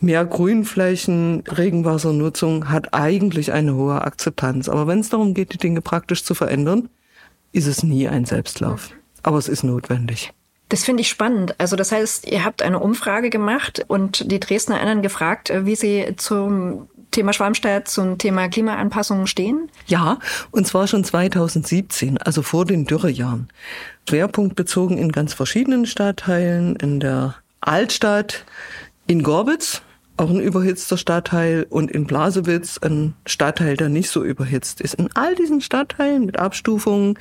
Mehr 0.00 0.24
Grünflächen, 0.24 1.42
Regenwassernutzung 1.46 2.70
hat 2.70 2.94
eigentlich 2.94 3.52
eine 3.52 3.74
hohe 3.74 4.00
Akzeptanz. 4.00 4.70
Aber 4.70 4.86
wenn 4.86 5.00
es 5.00 5.10
darum 5.10 5.34
geht, 5.34 5.52
die 5.52 5.58
Dinge 5.58 5.82
praktisch 5.82 6.24
zu 6.24 6.34
verändern, 6.34 6.88
ist 7.52 7.66
es 7.66 7.82
nie 7.82 8.08
ein 8.08 8.24
Selbstlauf. 8.24 8.90
Aber 9.22 9.38
es 9.38 9.48
ist 9.48 9.62
notwendig. 9.62 10.32
Das 10.68 10.84
finde 10.84 11.00
ich 11.00 11.08
spannend. 11.08 11.58
Also 11.58 11.74
das 11.76 11.90
heißt, 11.90 12.28
ihr 12.28 12.44
habt 12.44 12.62
eine 12.62 12.78
Umfrage 12.78 13.28
gemacht 13.28 13.84
und 13.88 14.30
die 14.30 14.38
Dresdnerinnen 14.38 15.02
gefragt, 15.02 15.52
wie 15.52 15.74
sie 15.74 16.14
zum 16.16 16.88
Thema 17.10 17.32
Schwarmstadt, 17.32 17.88
zum 17.88 18.18
Thema 18.18 18.48
Klimaanpassungen 18.48 19.26
stehen? 19.26 19.68
Ja, 19.86 20.18
und 20.52 20.66
zwar 20.66 20.86
schon 20.86 21.02
2017, 21.02 22.18
also 22.18 22.42
vor 22.42 22.64
den 22.64 22.84
Dürrejahren. 22.84 23.48
Schwerpunkt 24.08 24.54
bezogen 24.54 24.96
in 24.96 25.10
ganz 25.10 25.34
verschiedenen 25.34 25.86
Stadtteilen, 25.86 26.76
in 26.76 27.00
der 27.00 27.34
Altstadt, 27.60 28.44
in 29.06 29.22
Gorbitz, 29.22 29.82
auch 30.20 30.28
ein 30.28 30.40
überhitzter 30.40 30.98
Stadtteil 30.98 31.66
und 31.70 31.90
in 31.90 32.04
Blasewitz 32.04 32.78
ein 32.78 33.14
Stadtteil, 33.24 33.76
der 33.76 33.88
nicht 33.88 34.10
so 34.10 34.22
überhitzt 34.22 34.82
ist. 34.82 34.94
In 34.94 35.08
all 35.14 35.34
diesen 35.34 35.62
Stadtteilen 35.62 36.26
mit 36.26 36.38
Abstufungen 36.38 37.18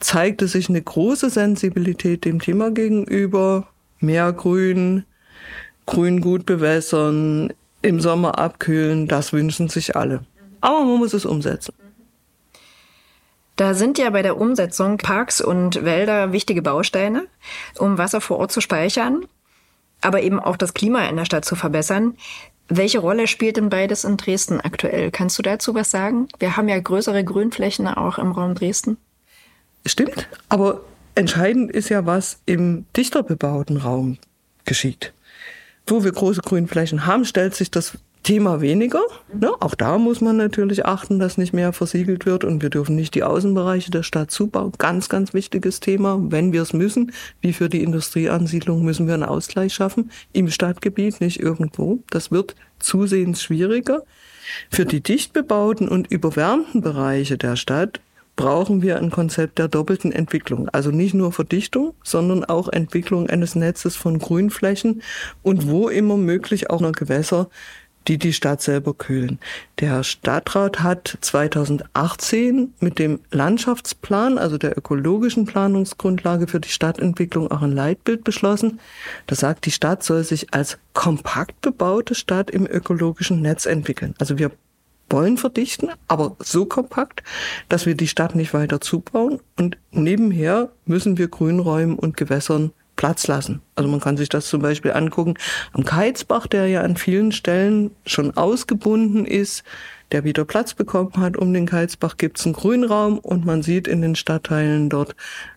zeigte 0.00 0.46
sich 0.46 0.68
eine 0.68 0.82
große 0.82 1.30
Sensibilität 1.30 2.26
dem 2.26 2.40
Thema 2.40 2.70
gegenüber. 2.70 3.68
Mehr 4.00 4.32
Grün, 4.34 5.04
Grün 5.86 6.20
gut 6.20 6.44
bewässern, 6.44 7.54
im 7.80 8.00
Sommer 8.00 8.38
abkühlen, 8.38 9.08
das 9.08 9.32
wünschen 9.32 9.70
sich 9.70 9.96
alle. 9.96 10.20
Aber 10.60 10.84
man 10.84 10.98
muss 10.98 11.14
es 11.14 11.24
umsetzen. 11.24 11.74
Da 13.56 13.72
sind 13.72 13.96
ja 13.96 14.10
bei 14.10 14.22
der 14.22 14.36
Umsetzung 14.36 14.98
Parks 14.98 15.40
und 15.40 15.84
Wälder 15.84 16.32
wichtige 16.32 16.60
Bausteine, 16.60 17.26
um 17.78 17.96
Wasser 17.96 18.20
vor 18.20 18.38
Ort 18.38 18.52
zu 18.52 18.60
speichern 18.60 19.24
aber 20.02 20.22
eben 20.22 20.38
auch 20.38 20.56
das 20.56 20.74
Klima 20.74 21.06
in 21.08 21.16
der 21.16 21.24
Stadt 21.24 21.44
zu 21.44 21.56
verbessern. 21.56 22.16
Welche 22.68 23.00
Rolle 23.00 23.26
spielt 23.26 23.56
denn 23.56 23.68
beides 23.68 24.04
in 24.04 24.16
Dresden 24.16 24.60
aktuell? 24.60 25.10
Kannst 25.10 25.38
du 25.38 25.42
dazu 25.42 25.74
was 25.74 25.90
sagen? 25.90 26.28
Wir 26.38 26.56
haben 26.56 26.68
ja 26.68 26.78
größere 26.78 27.24
Grünflächen 27.24 27.86
auch 27.86 28.18
im 28.18 28.32
Raum 28.32 28.54
Dresden. 28.54 28.96
Stimmt, 29.84 30.28
aber 30.48 30.82
entscheidend 31.14 31.70
ist 31.72 31.88
ja, 31.88 32.06
was 32.06 32.38
im 32.46 32.86
dichter 32.96 33.22
bebauten 33.22 33.78
Raum 33.78 34.18
geschieht. 34.64 35.12
Wo 35.86 36.04
wir 36.04 36.12
große 36.12 36.40
Grünflächen 36.40 37.06
haben, 37.06 37.24
stellt 37.24 37.54
sich 37.54 37.70
das 37.70 37.98
Thema 38.22 38.60
weniger. 38.60 39.02
Ne? 39.32 39.50
Auch 39.60 39.74
da 39.74 39.98
muss 39.98 40.20
man 40.20 40.36
natürlich 40.36 40.86
achten, 40.86 41.18
dass 41.18 41.38
nicht 41.38 41.52
mehr 41.52 41.72
versiegelt 41.72 42.24
wird 42.26 42.44
und 42.44 42.62
wir 42.62 42.70
dürfen 42.70 42.94
nicht 42.94 43.14
die 43.14 43.24
Außenbereiche 43.24 43.90
der 43.90 44.02
Stadt 44.02 44.30
zubauen. 44.30 44.72
Ganz, 44.78 45.08
ganz 45.08 45.34
wichtiges 45.34 45.80
Thema. 45.80 46.18
Wenn 46.20 46.52
wir 46.52 46.62
es 46.62 46.72
müssen, 46.72 47.12
wie 47.40 47.52
für 47.52 47.68
die 47.68 47.82
Industrieansiedlung, 47.82 48.84
müssen 48.84 49.06
wir 49.06 49.14
einen 49.14 49.24
Ausgleich 49.24 49.74
schaffen 49.74 50.10
im 50.32 50.48
Stadtgebiet, 50.48 51.20
nicht 51.20 51.40
irgendwo. 51.40 52.02
Das 52.10 52.30
wird 52.30 52.54
zusehends 52.78 53.42
schwieriger. 53.42 54.02
Für 54.70 54.86
die 54.86 55.02
dicht 55.02 55.32
bebauten 55.32 55.88
und 55.88 56.10
überwärmten 56.10 56.80
Bereiche 56.80 57.38
der 57.38 57.56
Stadt 57.56 58.00
brauchen 58.36 58.82
wir 58.82 58.96
ein 58.96 59.10
Konzept 59.10 59.58
der 59.58 59.68
doppelten 59.68 60.10
Entwicklung. 60.10 60.68
Also 60.70 60.90
nicht 60.90 61.14
nur 61.14 61.32
Verdichtung, 61.32 61.94
sondern 62.02 62.44
auch 62.44 62.68
Entwicklung 62.68 63.28
eines 63.28 63.54
Netzes 63.54 63.94
von 63.94 64.18
Grünflächen 64.18 65.02
und 65.42 65.68
wo 65.68 65.88
immer 65.88 66.16
möglich 66.16 66.70
auch 66.70 66.80
noch 66.80 66.92
Gewässer 66.92 67.50
die 68.08 68.18
die 68.18 68.32
Stadt 68.32 68.62
selber 68.62 68.94
kühlen. 68.94 69.38
Der 69.80 70.02
Stadtrat 70.02 70.82
hat 70.82 71.18
2018 71.20 72.74
mit 72.80 72.98
dem 72.98 73.20
Landschaftsplan, 73.30 74.38
also 74.38 74.58
der 74.58 74.76
ökologischen 74.76 75.46
Planungsgrundlage 75.46 76.46
für 76.46 76.60
die 76.60 76.68
Stadtentwicklung, 76.68 77.50
auch 77.50 77.62
ein 77.62 77.72
Leitbild 77.72 78.24
beschlossen. 78.24 78.80
Das 79.26 79.40
sagt, 79.40 79.66
die 79.66 79.70
Stadt 79.70 80.02
soll 80.02 80.24
sich 80.24 80.52
als 80.52 80.78
kompakt 80.94 81.60
bebaute 81.60 82.14
Stadt 82.14 82.50
im 82.50 82.66
ökologischen 82.66 83.40
Netz 83.40 83.66
entwickeln. 83.66 84.14
Also 84.18 84.38
wir 84.38 84.50
wollen 85.12 85.36
verdichten, 85.36 85.90
aber 86.08 86.36
so 86.38 86.64
kompakt, 86.64 87.22
dass 87.68 87.86
wir 87.86 87.94
die 87.94 88.08
Stadt 88.08 88.34
nicht 88.34 88.54
weiter 88.54 88.80
zubauen 88.80 89.40
und 89.58 89.76
nebenher 89.90 90.70
müssen 90.86 91.18
wir 91.18 91.28
Grünräumen 91.28 91.98
und 91.98 92.16
Gewässern 92.16 92.72
Platz 93.02 93.26
lassen. 93.26 93.62
Also 93.74 93.90
man 93.90 93.98
kann 93.98 94.16
sich 94.16 94.28
das 94.28 94.46
zum 94.46 94.62
Beispiel 94.62 94.92
angucken 94.92 95.34
am 95.72 95.84
Keizbach, 95.84 96.46
der 96.46 96.68
ja 96.68 96.82
an 96.82 96.96
vielen 96.96 97.32
Stellen 97.32 97.90
schon 98.06 98.36
ausgebunden 98.36 99.26
ist, 99.26 99.64
der 100.12 100.22
wieder 100.22 100.44
Platz 100.44 100.74
bekommen 100.74 101.16
hat. 101.16 101.36
Um 101.36 101.52
den 101.52 101.66
Keizbach 101.66 102.16
gibt 102.16 102.38
es 102.38 102.46
einen 102.46 102.54
Grünraum 102.54 103.18
und 103.18 103.44
man 103.44 103.64
sieht 103.64 103.88
in 103.88 104.02
den 104.02 104.14
Stadtteilen 104.14 104.88
dort, 104.88 105.16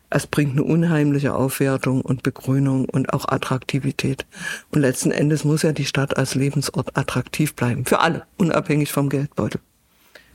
es 0.10 0.26
bringt 0.26 0.54
eine 0.54 0.64
unheimliche 0.64 1.36
Aufwertung 1.36 2.02
und 2.02 2.24
Begrünung 2.24 2.90
und 2.90 3.14
auch 3.14 3.28
Attraktivität. 3.28 4.26
Und 4.72 4.82
letzten 4.82 5.12
Endes 5.12 5.44
muss 5.44 5.62
ja 5.62 5.72
die 5.72 5.86
Stadt 5.86 6.18
als 6.18 6.34
Lebensort 6.34 6.98
attraktiv 6.98 7.54
bleiben. 7.54 7.86
Für 7.86 8.00
alle, 8.00 8.24
unabhängig 8.38 8.92
vom 8.92 9.10
Geldbeutel. 9.10 9.62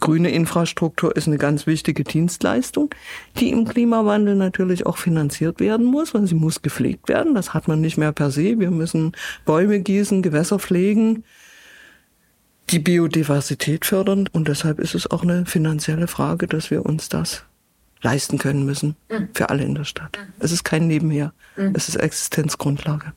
Grüne 0.00 0.30
Infrastruktur 0.30 1.14
ist 1.14 1.28
eine 1.28 1.38
ganz 1.38 1.66
wichtige 1.66 2.04
Dienstleistung, 2.04 2.90
die 3.36 3.50
im 3.50 3.66
Klimawandel 3.66 4.34
natürlich 4.34 4.86
auch 4.86 4.96
finanziert 4.96 5.60
werden 5.60 5.86
muss, 5.86 6.14
weil 6.14 6.26
sie 6.26 6.34
muss 6.34 6.62
gepflegt 6.62 7.08
werden. 7.08 7.34
Das 7.34 7.54
hat 7.54 7.68
man 7.68 7.80
nicht 7.80 7.98
mehr 7.98 8.12
per 8.12 8.30
se. 8.30 8.58
Wir 8.58 8.70
müssen 8.70 9.12
Bäume 9.44 9.80
gießen, 9.80 10.22
Gewässer 10.22 10.58
pflegen, 10.58 11.24
die 12.70 12.78
Biodiversität 12.78 13.84
fördern. 13.84 14.28
Und 14.32 14.48
deshalb 14.48 14.80
ist 14.80 14.94
es 14.94 15.10
auch 15.10 15.22
eine 15.22 15.46
finanzielle 15.46 16.06
Frage, 16.06 16.46
dass 16.46 16.70
wir 16.70 16.86
uns 16.86 17.08
das 17.08 17.44
leisten 18.02 18.38
können 18.38 18.64
müssen 18.64 18.96
mhm. 19.10 19.28
für 19.34 19.50
alle 19.50 19.62
in 19.62 19.74
der 19.74 19.84
Stadt. 19.84 20.18
Es 20.38 20.52
ist 20.52 20.64
kein 20.64 20.86
Nebenher. 20.86 21.32
Mhm. 21.56 21.72
Es 21.74 21.88
ist 21.88 21.96
Existenzgrundlage. 21.96 23.12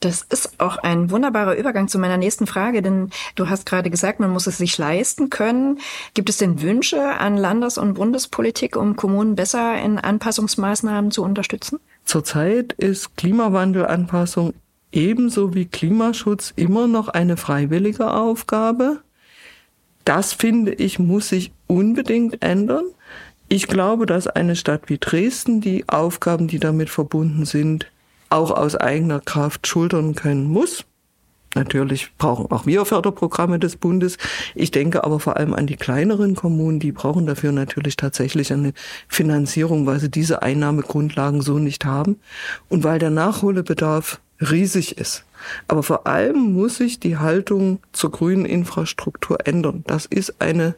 Das 0.00 0.22
ist 0.22 0.60
auch 0.60 0.76
ein 0.76 1.10
wunderbarer 1.10 1.56
Übergang 1.56 1.88
zu 1.88 1.98
meiner 1.98 2.18
nächsten 2.18 2.46
Frage, 2.46 2.82
denn 2.82 3.10
du 3.34 3.48
hast 3.48 3.64
gerade 3.64 3.90
gesagt, 3.90 4.20
man 4.20 4.30
muss 4.30 4.46
es 4.46 4.58
sich 4.58 4.76
leisten 4.76 5.30
können. 5.30 5.78
Gibt 6.12 6.28
es 6.28 6.36
denn 6.36 6.60
Wünsche 6.60 7.02
an 7.02 7.36
Landes- 7.36 7.78
und 7.78 7.94
Bundespolitik, 7.94 8.76
um 8.76 8.96
Kommunen 8.96 9.36
besser 9.36 9.80
in 9.80 9.98
Anpassungsmaßnahmen 9.98 11.10
zu 11.10 11.22
unterstützen? 11.22 11.80
Zurzeit 12.04 12.74
ist 12.74 13.16
Klimawandelanpassung 13.16 14.52
ebenso 14.92 15.54
wie 15.54 15.66
Klimaschutz 15.66 16.52
immer 16.56 16.86
noch 16.86 17.08
eine 17.08 17.36
freiwillige 17.36 18.12
Aufgabe. 18.12 19.00
Das 20.04 20.32
finde 20.32 20.72
ich, 20.72 20.98
muss 20.98 21.30
sich 21.30 21.52
unbedingt 21.66 22.42
ändern. 22.42 22.84
Ich 23.48 23.66
glaube, 23.66 24.06
dass 24.06 24.26
eine 24.26 24.56
Stadt 24.56 24.88
wie 24.88 24.98
Dresden 24.98 25.60
die 25.60 25.88
Aufgaben, 25.88 26.48
die 26.48 26.58
damit 26.58 26.90
verbunden 26.90 27.44
sind, 27.44 27.86
auch 28.30 28.50
aus 28.50 28.74
eigener 28.74 29.20
Kraft 29.20 29.66
schultern 29.66 30.14
können 30.14 30.44
muss. 30.44 30.84
Natürlich 31.56 32.10
brauchen 32.18 32.50
auch 32.50 32.66
wir 32.66 32.84
Förderprogramme 32.84 33.58
des 33.58 33.76
Bundes. 33.76 34.18
Ich 34.54 34.70
denke 34.70 35.04
aber 35.04 35.20
vor 35.20 35.38
allem 35.38 35.54
an 35.54 35.66
die 35.66 35.76
kleineren 35.76 36.36
Kommunen, 36.36 36.80
die 36.80 36.92
brauchen 36.92 37.24
dafür 37.24 37.50
natürlich 37.50 37.96
tatsächlich 37.96 38.52
eine 38.52 38.74
Finanzierung, 39.08 39.86
weil 39.86 39.98
sie 39.98 40.10
diese 40.10 40.42
Einnahmegrundlagen 40.42 41.40
so 41.40 41.58
nicht 41.58 41.86
haben 41.86 42.20
und 42.68 42.84
weil 42.84 42.98
der 42.98 43.08
Nachholbedarf 43.08 44.20
riesig 44.38 44.98
ist. 44.98 45.24
Aber 45.66 45.82
vor 45.82 46.06
allem 46.06 46.52
muss 46.52 46.76
sich 46.76 47.00
die 47.00 47.16
Haltung 47.16 47.78
zur 47.92 48.10
grünen 48.10 48.44
Infrastruktur 48.44 49.46
ändern. 49.46 49.82
Das 49.86 50.04
ist 50.04 50.42
eine 50.42 50.74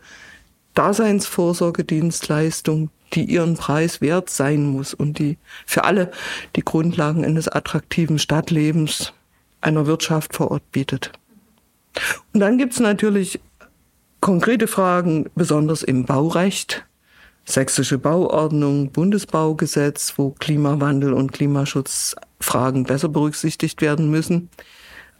Daseinsvorsorgedienstleistung, 0.74 2.90
die 3.14 3.24
ihren 3.24 3.54
Preis 3.54 4.00
wert 4.00 4.30
sein 4.30 4.66
muss 4.66 4.94
und 4.94 5.18
die 5.18 5.38
für 5.66 5.84
alle 5.84 6.10
die 6.56 6.64
Grundlagen 6.64 7.24
eines 7.24 7.48
attraktiven 7.48 8.18
Stadtlebens 8.18 9.12
einer 9.60 9.86
Wirtschaft 9.86 10.34
vor 10.34 10.50
Ort 10.50 10.70
bietet. 10.72 11.12
Und 12.32 12.40
dann 12.40 12.58
gibt 12.58 12.74
es 12.74 12.80
natürlich 12.80 13.40
konkrete 14.20 14.66
Fragen, 14.66 15.30
besonders 15.34 15.82
im 15.82 16.04
Baurecht, 16.04 16.84
sächsische 17.44 17.98
Bauordnung, 17.98 18.90
Bundesbaugesetz, 18.90 20.14
wo 20.16 20.30
Klimawandel 20.30 21.12
und 21.12 21.32
Klimaschutzfragen 21.32 22.84
besser 22.84 23.08
berücksichtigt 23.08 23.80
werden 23.80 24.10
müssen, 24.10 24.50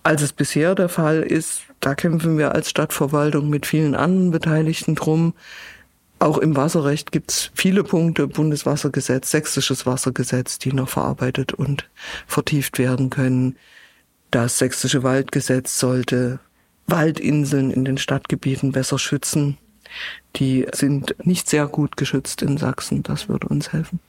als 0.03 0.23
es 0.23 0.33
bisher 0.33 0.75
der 0.75 0.89
Fall 0.89 1.23
ist. 1.23 1.63
Da 1.81 1.95
kämpfen 1.95 2.39
wir 2.39 2.55
als 2.55 2.71
Stadtverwaltung 2.71 3.49
mit 3.49 3.67
vielen 3.67 3.95
anderen 3.95 4.31
Beteiligten 4.31 4.95
drum. 4.95 5.35
Auch 6.21 6.39
im 6.39 6.57
Wasserrecht 6.57 7.13
gibt 7.13 7.31
es 7.31 7.51
viele 7.55 7.85
Punkte, 7.85 8.27
Bundeswassergesetz, 8.27 9.31
sächsisches 9.31 9.87
Wassergesetz, 9.87 10.59
die 10.59 10.73
noch 10.73 10.89
verarbeitet 10.89 11.53
und 11.53 11.89
vertieft 12.27 12.79
werden 12.79 13.09
können. 13.11 13.57
Das 14.31 14.59
sächsische 14.59 15.05
Waldgesetz 15.05 15.79
sollte 15.79 16.41
Waldinseln 16.89 17.71
in 17.71 17.85
den 17.85 17.99
Stadtgebieten 17.99 18.73
besser 18.73 18.99
schützen. 18.99 19.59
Die 20.37 20.67
sind 20.73 21.15
nicht 21.25 21.49
sehr 21.49 21.67
gut 21.67 21.97
geschützt 21.97 22.43
in 22.43 22.59
Sachsen. 22.59 23.03
Das 23.05 23.29
würde 23.29 23.47
uns 23.49 23.73
helfen. 23.73 24.01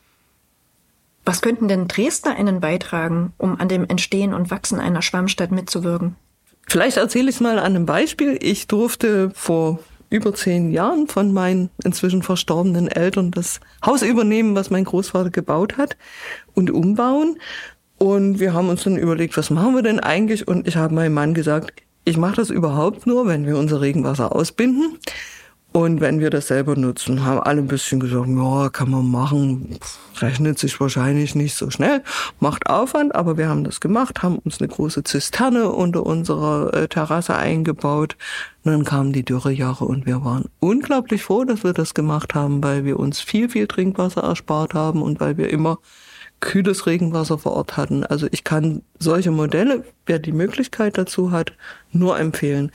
Was 1.25 1.41
könnten 1.41 1.67
denn 1.67 1.87
DresdnerInnen 1.87 2.59
beitragen, 2.59 3.33
um 3.37 3.59
an 3.59 3.67
dem 3.67 3.85
Entstehen 3.87 4.33
und 4.33 4.49
Wachsen 4.49 4.79
einer 4.79 5.03
Schwammstadt 5.03 5.51
mitzuwirken? 5.51 6.15
Vielleicht 6.67 6.97
erzähle 6.97 7.29
ich 7.29 7.35
es 7.35 7.41
mal 7.41 7.59
an 7.59 7.65
einem 7.65 7.85
Beispiel. 7.85 8.37
Ich 8.41 8.67
durfte 8.67 9.31
vor 9.35 9.79
über 10.09 10.33
zehn 10.33 10.71
Jahren 10.71 11.07
von 11.07 11.33
meinen 11.33 11.69
inzwischen 11.83 12.23
verstorbenen 12.23 12.87
Eltern 12.87 13.31
das 13.31 13.59
Haus 13.85 14.01
übernehmen, 14.01 14.55
was 14.55 14.69
mein 14.69 14.85
Großvater 14.85 15.29
gebaut 15.29 15.77
hat 15.77 15.97
und 16.53 16.71
umbauen. 16.71 17.37
Und 17.97 18.39
wir 18.39 18.53
haben 18.53 18.69
uns 18.69 18.83
dann 18.83 18.97
überlegt, 18.97 19.37
was 19.37 19.49
machen 19.49 19.75
wir 19.75 19.81
denn 19.81 19.99
eigentlich? 19.99 20.47
Und 20.47 20.67
ich 20.67 20.77
habe 20.77 20.95
meinem 20.95 21.13
Mann 21.13 21.33
gesagt, 21.33 21.83
ich 22.05 22.17
mache 22.17 22.37
das 22.37 22.49
überhaupt 22.49 23.05
nur, 23.05 23.27
wenn 23.27 23.45
wir 23.45 23.57
unser 23.57 23.81
Regenwasser 23.81 24.35
ausbinden. 24.35 24.97
Und 25.79 26.01
wenn 26.01 26.19
wir 26.19 26.29
das 26.29 26.47
selber 26.47 26.75
nutzen, 26.75 27.23
haben 27.23 27.39
alle 27.39 27.61
ein 27.61 27.67
bisschen 27.67 28.01
gesagt, 28.01 28.27
ja, 28.27 28.67
kann 28.67 28.91
man 28.91 29.09
machen, 29.09 29.79
rechnet 30.19 30.59
sich 30.59 30.77
wahrscheinlich 30.81 31.35
nicht 31.35 31.55
so 31.55 31.69
schnell, 31.69 32.03
macht 32.41 32.69
Aufwand, 32.69 33.15
aber 33.15 33.37
wir 33.37 33.47
haben 33.47 33.63
das 33.63 33.79
gemacht, 33.79 34.21
haben 34.21 34.39
uns 34.39 34.59
eine 34.59 34.67
große 34.67 35.05
Zisterne 35.05 35.69
unter 35.69 36.05
unserer 36.05 36.73
äh, 36.73 36.89
Terrasse 36.89 37.37
eingebaut. 37.37 38.17
Und 38.65 38.73
dann 38.73 38.83
kamen 38.83 39.13
die 39.13 39.23
Dürrejahre 39.23 39.85
und 39.85 40.05
wir 40.05 40.25
waren 40.25 40.49
unglaublich 40.59 41.23
froh, 41.23 41.45
dass 41.45 41.63
wir 41.63 41.71
das 41.71 41.93
gemacht 41.93 42.35
haben, 42.35 42.61
weil 42.61 42.83
wir 42.83 42.99
uns 42.99 43.21
viel, 43.21 43.47
viel 43.47 43.65
Trinkwasser 43.65 44.21
erspart 44.21 44.73
haben 44.73 45.01
und 45.01 45.21
weil 45.21 45.37
wir 45.37 45.49
immer 45.49 45.79
kühles 46.41 46.87
Regenwasser 46.87 47.37
vor 47.37 47.53
Ort 47.53 47.77
hatten. 47.77 48.03
Also 48.03 48.27
ich 48.31 48.43
kann 48.43 48.81
solche 48.99 49.31
Modelle, 49.31 49.85
wer 50.05 50.19
die 50.19 50.33
Möglichkeit 50.33 50.97
dazu 50.97 51.31
hat, 51.31 51.53
nur 51.93 52.19
empfehlen. 52.19 52.69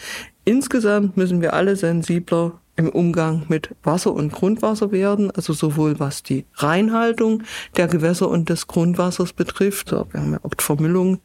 Insgesamt 0.47 1.19
müssen 1.19 1.43
wir 1.43 1.53
alle 1.53 1.77
sensibler 1.77 2.61
im 2.77 2.89
Umgang 2.89 3.45
mit 3.49 3.71
Wasser 3.83 4.13
und 4.13 4.33
Grundwasser 4.33 4.91
werden, 4.91 5.31
also 5.31 5.53
sowohl 5.53 6.01
was 6.01 6.23
die 6.23 6.45
Reinhaltung 6.55 7.43
der 7.77 7.87
Gewässer 7.87 8.29
und 8.29 8.49
des 8.49 8.67
Grundwassers 8.67 9.33
betrifft. 9.33 9.93
Wir 9.93 10.07
haben 10.15 10.33
ja 10.33 10.41
oft 10.43 10.61
Vermüllung 10.61 11.19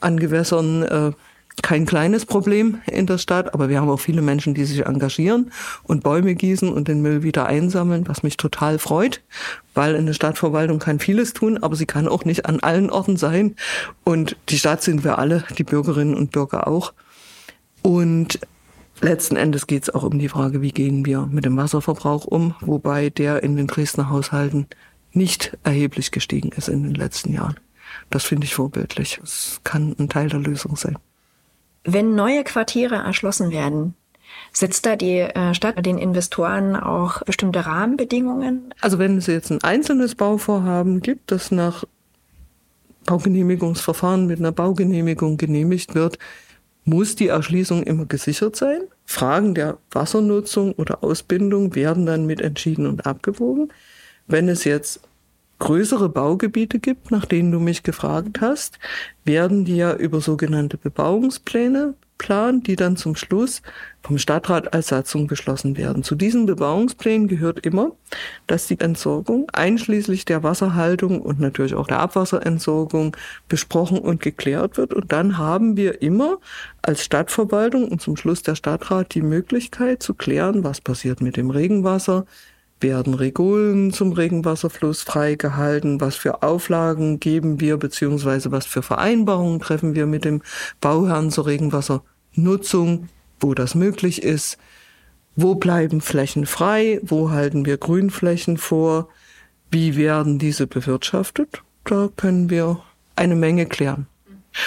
an 0.00 0.18
Gewässern, 0.18 0.82
äh, 0.82 1.12
kein 1.62 1.86
kleines 1.86 2.26
Problem 2.26 2.80
in 2.86 3.06
der 3.06 3.18
Stadt, 3.18 3.54
aber 3.54 3.68
wir 3.68 3.80
haben 3.80 3.88
auch 3.88 4.00
viele 4.00 4.20
Menschen, 4.20 4.54
die 4.54 4.64
sich 4.64 4.84
engagieren 4.84 5.52
und 5.84 6.02
Bäume 6.02 6.34
gießen 6.34 6.68
und 6.68 6.86
den 6.86 7.00
Müll 7.00 7.22
wieder 7.22 7.46
einsammeln, 7.46 8.06
was 8.08 8.22
mich 8.22 8.36
total 8.36 8.78
freut, 8.78 9.22
weil 9.74 9.96
eine 9.96 10.12
Stadtverwaltung 10.12 10.78
kann 10.78 11.00
vieles 11.00 11.32
tun, 11.32 11.58
aber 11.58 11.74
sie 11.74 11.86
kann 11.86 12.08
auch 12.08 12.24
nicht 12.24 12.46
an 12.46 12.60
allen 12.60 12.90
Orten 12.90 13.16
sein. 13.16 13.56
Und 14.04 14.36
die 14.50 14.58
Stadt 14.58 14.82
sind 14.82 15.02
wir 15.02 15.18
alle, 15.18 15.44
die 15.56 15.64
Bürgerinnen 15.64 16.14
und 16.14 16.30
Bürger 16.30 16.68
auch. 16.68 16.92
Und 17.82 18.38
letzten 19.00 19.36
Endes 19.36 19.66
geht 19.66 19.84
es 19.84 19.94
auch 19.94 20.02
um 20.02 20.18
die 20.18 20.28
Frage, 20.28 20.62
wie 20.62 20.72
gehen 20.72 21.04
wir 21.04 21.26
mit 21.26 21.44
dem 21.44 21.56
Wasserverbrauch 21.56 22.24
um, 22.24 22.54
wobei 22.60 23.10
der 23.10 23.42
in 23.42 23.56
den 23.56 23.66
Dresdner 23.66 24.10
Haushalten 24.10 24.66
nicht 25.12 25.56
erheblich 25.64 26.10
gestiegen 26.10 26.50
ist 26.56 26.68
in 26.68 26.82
den 26.82 26.94
letzten 26.94 27.32
Jahren. 27.32 27.58
Das 28.10 28.24
finde 28.24 28.44
ich 28.44 28.54
vorbildlich. 28.54 29.20
Es 29.22 29.60
kann 29.64 29.94
ein 29.98 30.08
Teil 30.08 30.28
der 30.28 30.40
Lösung 30.40 30.76
sein. 30.76 30.98
Wenn 31.84 32.14
neue 32.14 32.44
Quartiere 32.44 32.96
erschlossen 32.96 33.50
werden, 33.50 33.94
setzt 34.52 34.86
da 34.86 34.96
die 34.96 35.18
äh, 35.18 35.54
Stadt 35.54 35.84
den 35.84 35.98
Investoren 35.98 36.76
auch 36.76 37.22
bestimmte 37.22 37.64
Rahmenbedingungen? 37.64 38.74
Also 38.80 38.98
wenn 38.98 39.18
es 39.18 39.26
jetzt 39.26 39.50
ein 39.50 39.62
einzelnes 39.62 40.14
Bauvorhaben 40.14 41.00
gibt, 41.00 41.30
das 41.30 41.50
nach 41.50 41.84
Baugenehmigungsverfahren 43.06 44.26
mit 44.26 44.40
einer 44.40 44.52
Baugenehmigung 44.52 45.36
genehmigt 45.36 45.94
wird, 45.94 46.18
muss 46.86 47.16
die 47.16 47.28
Erschließung 47.28 47.82
immer 47.82 48.06
gesichert 48.06 48.56
sein. 48.56 48.80
Fragen 49.04 49.54
der 49.54 49.78
Wassernutzung 49.90 50.72
oder 50.72 51.04
Ausbindung 51.04 51.74
werden 51.74 52.06
dann 52.06 52.26
mit 52.26 52.40
entschieden 52.40 52.86
und 52.86 53.06
abgewogen. 53.06 53.72
Wenn 54.26 54.48
es 54.48 54.64
jetzt 54.64 55.00
größere 55.58 56.08
Baugebiete 56.08 56.78
gibt, 56.78 57.10
nach 57.10 57.24
denen 57.24 57.50
du 57.50 57.60
mich 57.60 57.82
gefragt 57.82 58.40
hast, 58.40 58.78
werden 59.24 59.64
die 59.64 59.76
ja 59.76 59.94
über 59.94 60.20
sogenannte 60.20 60.78
Bebauungspläne 60.78 61.94
planen, 62.18 62.62
die 62.62 62.76
dann 62.76 62.96
zum 62.96 63.16
Schluss 63.16 63.62
vom 64.02 64.18
Stadtrat 64.18 64.72
als 64.72 64.88
Satzung 64.88 65.26
beschlossen 65.26 65.76
werden. 65.76 66.02
Zu 66.02 66.14
diesen 66.14 66.46
Bebauungsplänen 66.46 67.28
gehört 67.28 67.66
immer, 67.66 67.92
dass 68.46 68.66
die 68.66 68.78
Entsorgung 68.78 69.50
einschließlich 69.52 70.24
der 70.24 70.42
Wasserhaltung 70.42 71.20
und 71.20 71.40
natürlich 71.40 71.74
auch 71.74 71.88
der 71.88 72.00
Abwasserentsorgung 72.00 73.16
besprochen 73.48 73.98
und 73.98 74.22
geklärt 74.22 74.76
wird. 74.76 74.94
Und 74.94 75.12
dann 75.12 75.38
haben 75.38 75.76
wir 75.76 76.02
immer 76.02 76.38
als 76.82 77.04
Stadtverwaltung 77.04 77.88
und 77.88 78.00
zum 78.00 78.16
Schluss 78.16 78.42
der 78.42 78.54
Stadtrat 78.54 79.14
die 79.14 79.22
Möglichkeit 79.22 80.02
zu 80.02 80.14
klären, 80.14 80.62
was 80.62 80.80
passiert 80.80 81.20
mit 81.20 81.36
dem 81.36 81.50
Regenwasser, 81.50 82.26
werden 82.80 83.14
Regulen 83.14 83.92
zum 83.92 84.12
Regenwasserfluss 84.12 85.02
freigehalten? 85.02 86.00
Was 86.00 86.16
für 86.16 86.42
Auflagen 86.42 87.20
geben 87.20 87.60
wir, 87.60 87.76
beziehungsweise 87.76 88.52
was 88.52 88.66
für 88.66 88.82
Vereinbarungen 88.82 89.60
treffen 89.60 89.94
wir 89.94 90.06
mit 90.06 90.24
dem 90.24 90.42
Bauherrn 90.80 91.30
zur 91.30 91.46
Regenwassernutzung, 91.46 93.08
wo 93.40 93.54
das 93.54 93.74
möglich 93.74 94.22
ist? 94.22 94.58
Wo 95.36 95.54
bleiben 95.54 96.00
Flächen 96.00 96.46
frei? 96.46 97.00
Wo 97.02 97.30
halten 97.30 97.66
wir 97.66 97.76
Grünflächen 97.76 98.56
vor? 98.56 99.08
Wie 99.70 99.96
werden 99.96 100.38
diese 100.38 100.66
bewirtschaftet? 100.66 101.62
Da 101.84 102.08
können 102.16 102.50
wir 102.50 102.80
eine 103.16 103.36
Menge 103.36 103.66
klären. 103.66 104.06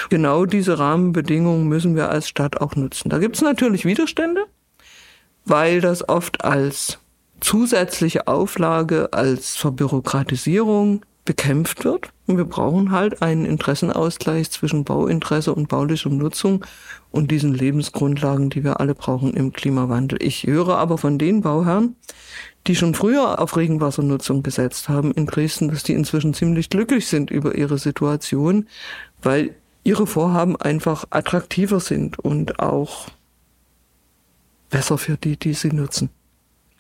Genau 0.10 0.46
diese 0.46 0.78
Rahmenbedingungen 0.78 1.68
müssen 1.68 1.96
wir 1.96 2.10
als 2.10 2.30
Stadt 2.30 2.62
auch 2.62 2.76
nutzen. 2.76 3.10
Da 3.10 3.18
gibt 3.18 3.36
es 3.36 3.42
natürlich 3.42 3.86
Widerstände, 3.86 4.46
weil 5.46 5.82
das 5.82 6.08
oft 6.08 6.44
als 6.44 6.99
zusätzliche 7.42 8.28
Auflage 8.28 9.14
als 9.14 9.56
Verbürokratisierung 9.56 11.02
bekämpft 11.26 11.86
wird. 11.86 12.10
Und 12.26 12.38
wir 12.38 12.46
brauchen 12.46 12.92
halt 12.92 13.22
einen 13.22 13.46
Interessenausgleich 13.46 14.50
zwischen 14.50 14.84
Bauinteresse 14.84 15.54
und 15.54 15.68
baulicher 15.68 16.10
Nutzung 16.10 16.66
und 17.12 17.30
diesen 17.30 17.54
Lebensgrundlagen, 17.54 18.50
die 18.50 18.64
wir 18.64 18.80
alle 18.80 18.96
brauchen 18.96 19.34
im 19.36 19.54
Klimawandel. 19.54 20.18
Ich 20.22 20.48
höre 20.48 20.78
aber 20.78 20.98
von 20.98 21.20
den 21.20 21.42
Bauherren, 21.42 21.96
die 22.68 22.76
schon 22.76 22.96
früher 22.96 23.40
auf 23.40 23.58
Regenwassernutzung 23.58 24.44
gesetzt 24.44 24.90
haben 24.90 25.12
in 25.12 25.26
Dresden, 25.28 25.70
dass 25.70 25.84
die 25.84 25.94
inzwischen 25.94 26.34
ziemlich 26.34 26.70
glücklich 26.70 27.08
sind 27.08 27.32
über 27.32 27.56
ihre 27.56 27.78
Situation, 27.78 28.68
weil 29.22 29.56
ihre 29.84 30.08
Vorhaben 30.08 30.56
einfach 30.56 31.06
attraktiver 31.10 31.80
sind 31.80 32.20
und 32.20 32.60
auch 32.60 33.08
besser 34.70 34.98
für 34.98 35.18
die, 35.18 35.38
die 35.38 35.54
sie 35.54 35.72
nutzen. 35.72 36.10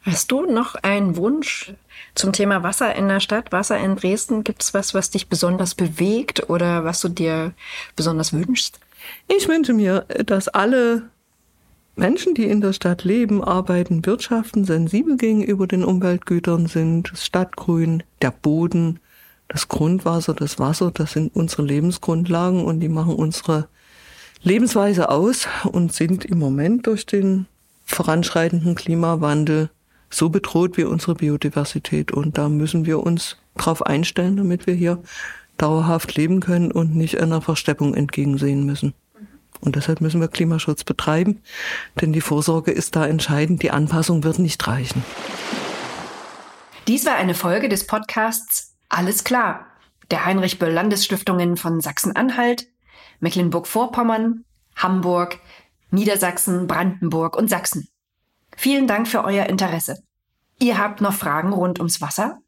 Hast 0.01 0.31
du 0.31 0.45
noch 0.45 0.75
einen 0.75 1.17
Wunsch 1.17 1.73
zum 2.15 2.31
Thema 2.31 2.63
Wasser 2.63 2.95
in 2.95 3.09
der 3.09 3.19
Stadt, 3.19 3.51
Wasser 3.51 3.77
in 3.77 3.97
Dresden? 3.97 4.43
Gibt 4.43 4.63
es 4.63 4.73
was, 4.73 4.93
was 4.93 5.09
dich 5.09 5.27
besonders 5.27 5.75
bewegt 5.75 6.49
oder 6.49 6.85
was 6.85 7.01
du 7.01 7.09
dir 7.09 7.53
besonders 7.95 8.31
wünschst? 8.31 8.79
Ich 9.27 9.47
wünsche 9.47 9.73
mir, 9.73 10.05
dass 10.25 10.47
alle 10.47 11.09
Menschen, 11.95 12.33
die 12.33 12.45
in 12.45 12.62
der 12.62 12.71
Stadt 12.71 13.03
leben, 13.03 13.43
arbeiten, 13.43 14.05
wirtschaften, 14.05 14.63
sensibel 14.63 15.17
gegenüber 15.17 15.67
den 15.67 15.83
Umweltgütern 15.83 16.67
sind, 16.67 17.12
das 17.12 17.25
Stadtgrün, 17.25 18.03
der 18.21 18.31
Boden, 18.31 19.01
das 19.49 19.67
Grundwasser, 19.67 20.33
das 20.33 20.59
Wasser, 20.59 20.91
das 20.91 21.12
sind 21.12 21.35
unsere 21.35 21.63
Lebensgrundlagen 21.63 22.63
und 22.63 22.79
die 22.79 22.88
machen 22.88 23.15
unsere 23.15 23.67
Lebensweise 24.43 25.09
aus 25.09 25.47
und 25.65 25.91
sind 25.91 26.23
im 26.23 26.39
Moment 26.39 26.88
durch 26.88 27.05
den 27.05 27.47
voranschreitenden 27.83 28.75
Klimawandel 28.75 29.69
so 30.10 30.30
bedroht 30.30 30.78
wie 30.78 30.84
unsere 30.84 31.15
Biodiversität. 31.15 32.12
Und 32.12 32.38
da 32.38 32.50
müssen 32.50 32.86
wir 32.86 33.00
uns 33.00 33.38
drauf 33.58 33.86
einstellen, 33.86 34.38
damit 34.38 34.67
wir 34.67 34.74
hier 34.74 35.02
dauerhaft 35.58 36.15
leben 36.15 36.39
können 36.39 36.72
und 36.72 36.95
nicht 36.95 37.19
einer 37.22 37.41
Versteppung 37.41 37.93
entgegensehen 37.93 38.65
müssen. 38.65 38.93
Und 39.62 39.76
deshalb 39.76 40.00
müssen 40.00 40.22
wir 40.22 40.30
Klimaschutz 40.30 40.84
betreiben, 40.84 41.41
denn 42.00 42.13
die 42.13 42.22
Vorsorge 42.22 42.72
ist 42.72 42.95
da 42.95 43.06
entscheidend. 43.06 43.62
Die 43.62 43.72
Anpassung 43.72 44.24
wird 44.24 44.39
nicht 44.39 44.65
reichen. 44.67 45.04
Dies 46.88 47.06
war 47.06 47.15
eine 47.15 47.36
Folge 47.36 47.69
des 47.69 47.86
Podcasts 47.86 48.74
Alles 48.88 49.24
klar, 49.24 49.67
der 50.10 50.26
Heinrich 50.26 50.58
Böll 50.58 50.72
Landesstiftungen 50.72 51.58
von 51.58 51.82
Sachsen-Anhalt, 51.82 52.67
Mecklenburg-Vorpommern, 53.19 54.45
Hamburg, 54.76 55.39
Niedersachsen, 55.91 56.65
Brandenburg 56.65 57.36
und 57.36 57.50
Sachsen. 57.50 57.89
Vielen 58.60 58.88
Dank 58.88 59.08
für 59.08 59.24
euer 59.24 59.45
Interesse. 59.45 60.04
Ihr 60.60 60.78
habt 60.78 61.00
noch 61.00 61.13
Fragen 61.13 61.54
rund 61.54 61.80
ums 61.80 62.02
Wasser? 62.02 62.39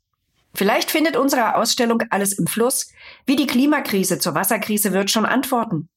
Vielleicht 0.54 0.91
findet 0.91 1.15
unsere 1.15 1.56
Ausstellung 1.56 2.04
Alles 2.10 2.38
im 2.38 2.47
Fluss, 2.47 2.91
wie 3.26 3.38
die 3.38 3.47
Klimakrise 3.47 4.19
zur 4.19 4.36
Wasserkrise 4.36 4.91
wird, 4.91 5.10
schon 5.10 5.26
Antworten. 5.26 5.88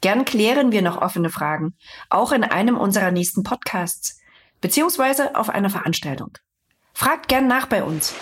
Gern 0.00 0.24
klären 0.24 0.72
wir 0.72 0.80
noch 0.80 1.02
offene 1.02 1.28
Fragen, 1.28 1.74
auch 2.08 2.32
in 2.32 2.42
einem 2.42 2.78
unserer 2.78 3.10
nächsten 3.10 3.42
Podcasts, 3.42 4.18
beziehungsweise 4.62 5.36
auf 5.36 5.50
einer 5.50 5.68
Veranstaltung. 5.68 6.30
Fragt 6.94 7.28
gern 7.28 7.46
nach 7.46 7.66
bei 7.66 7.84
uns. 7.84 8.14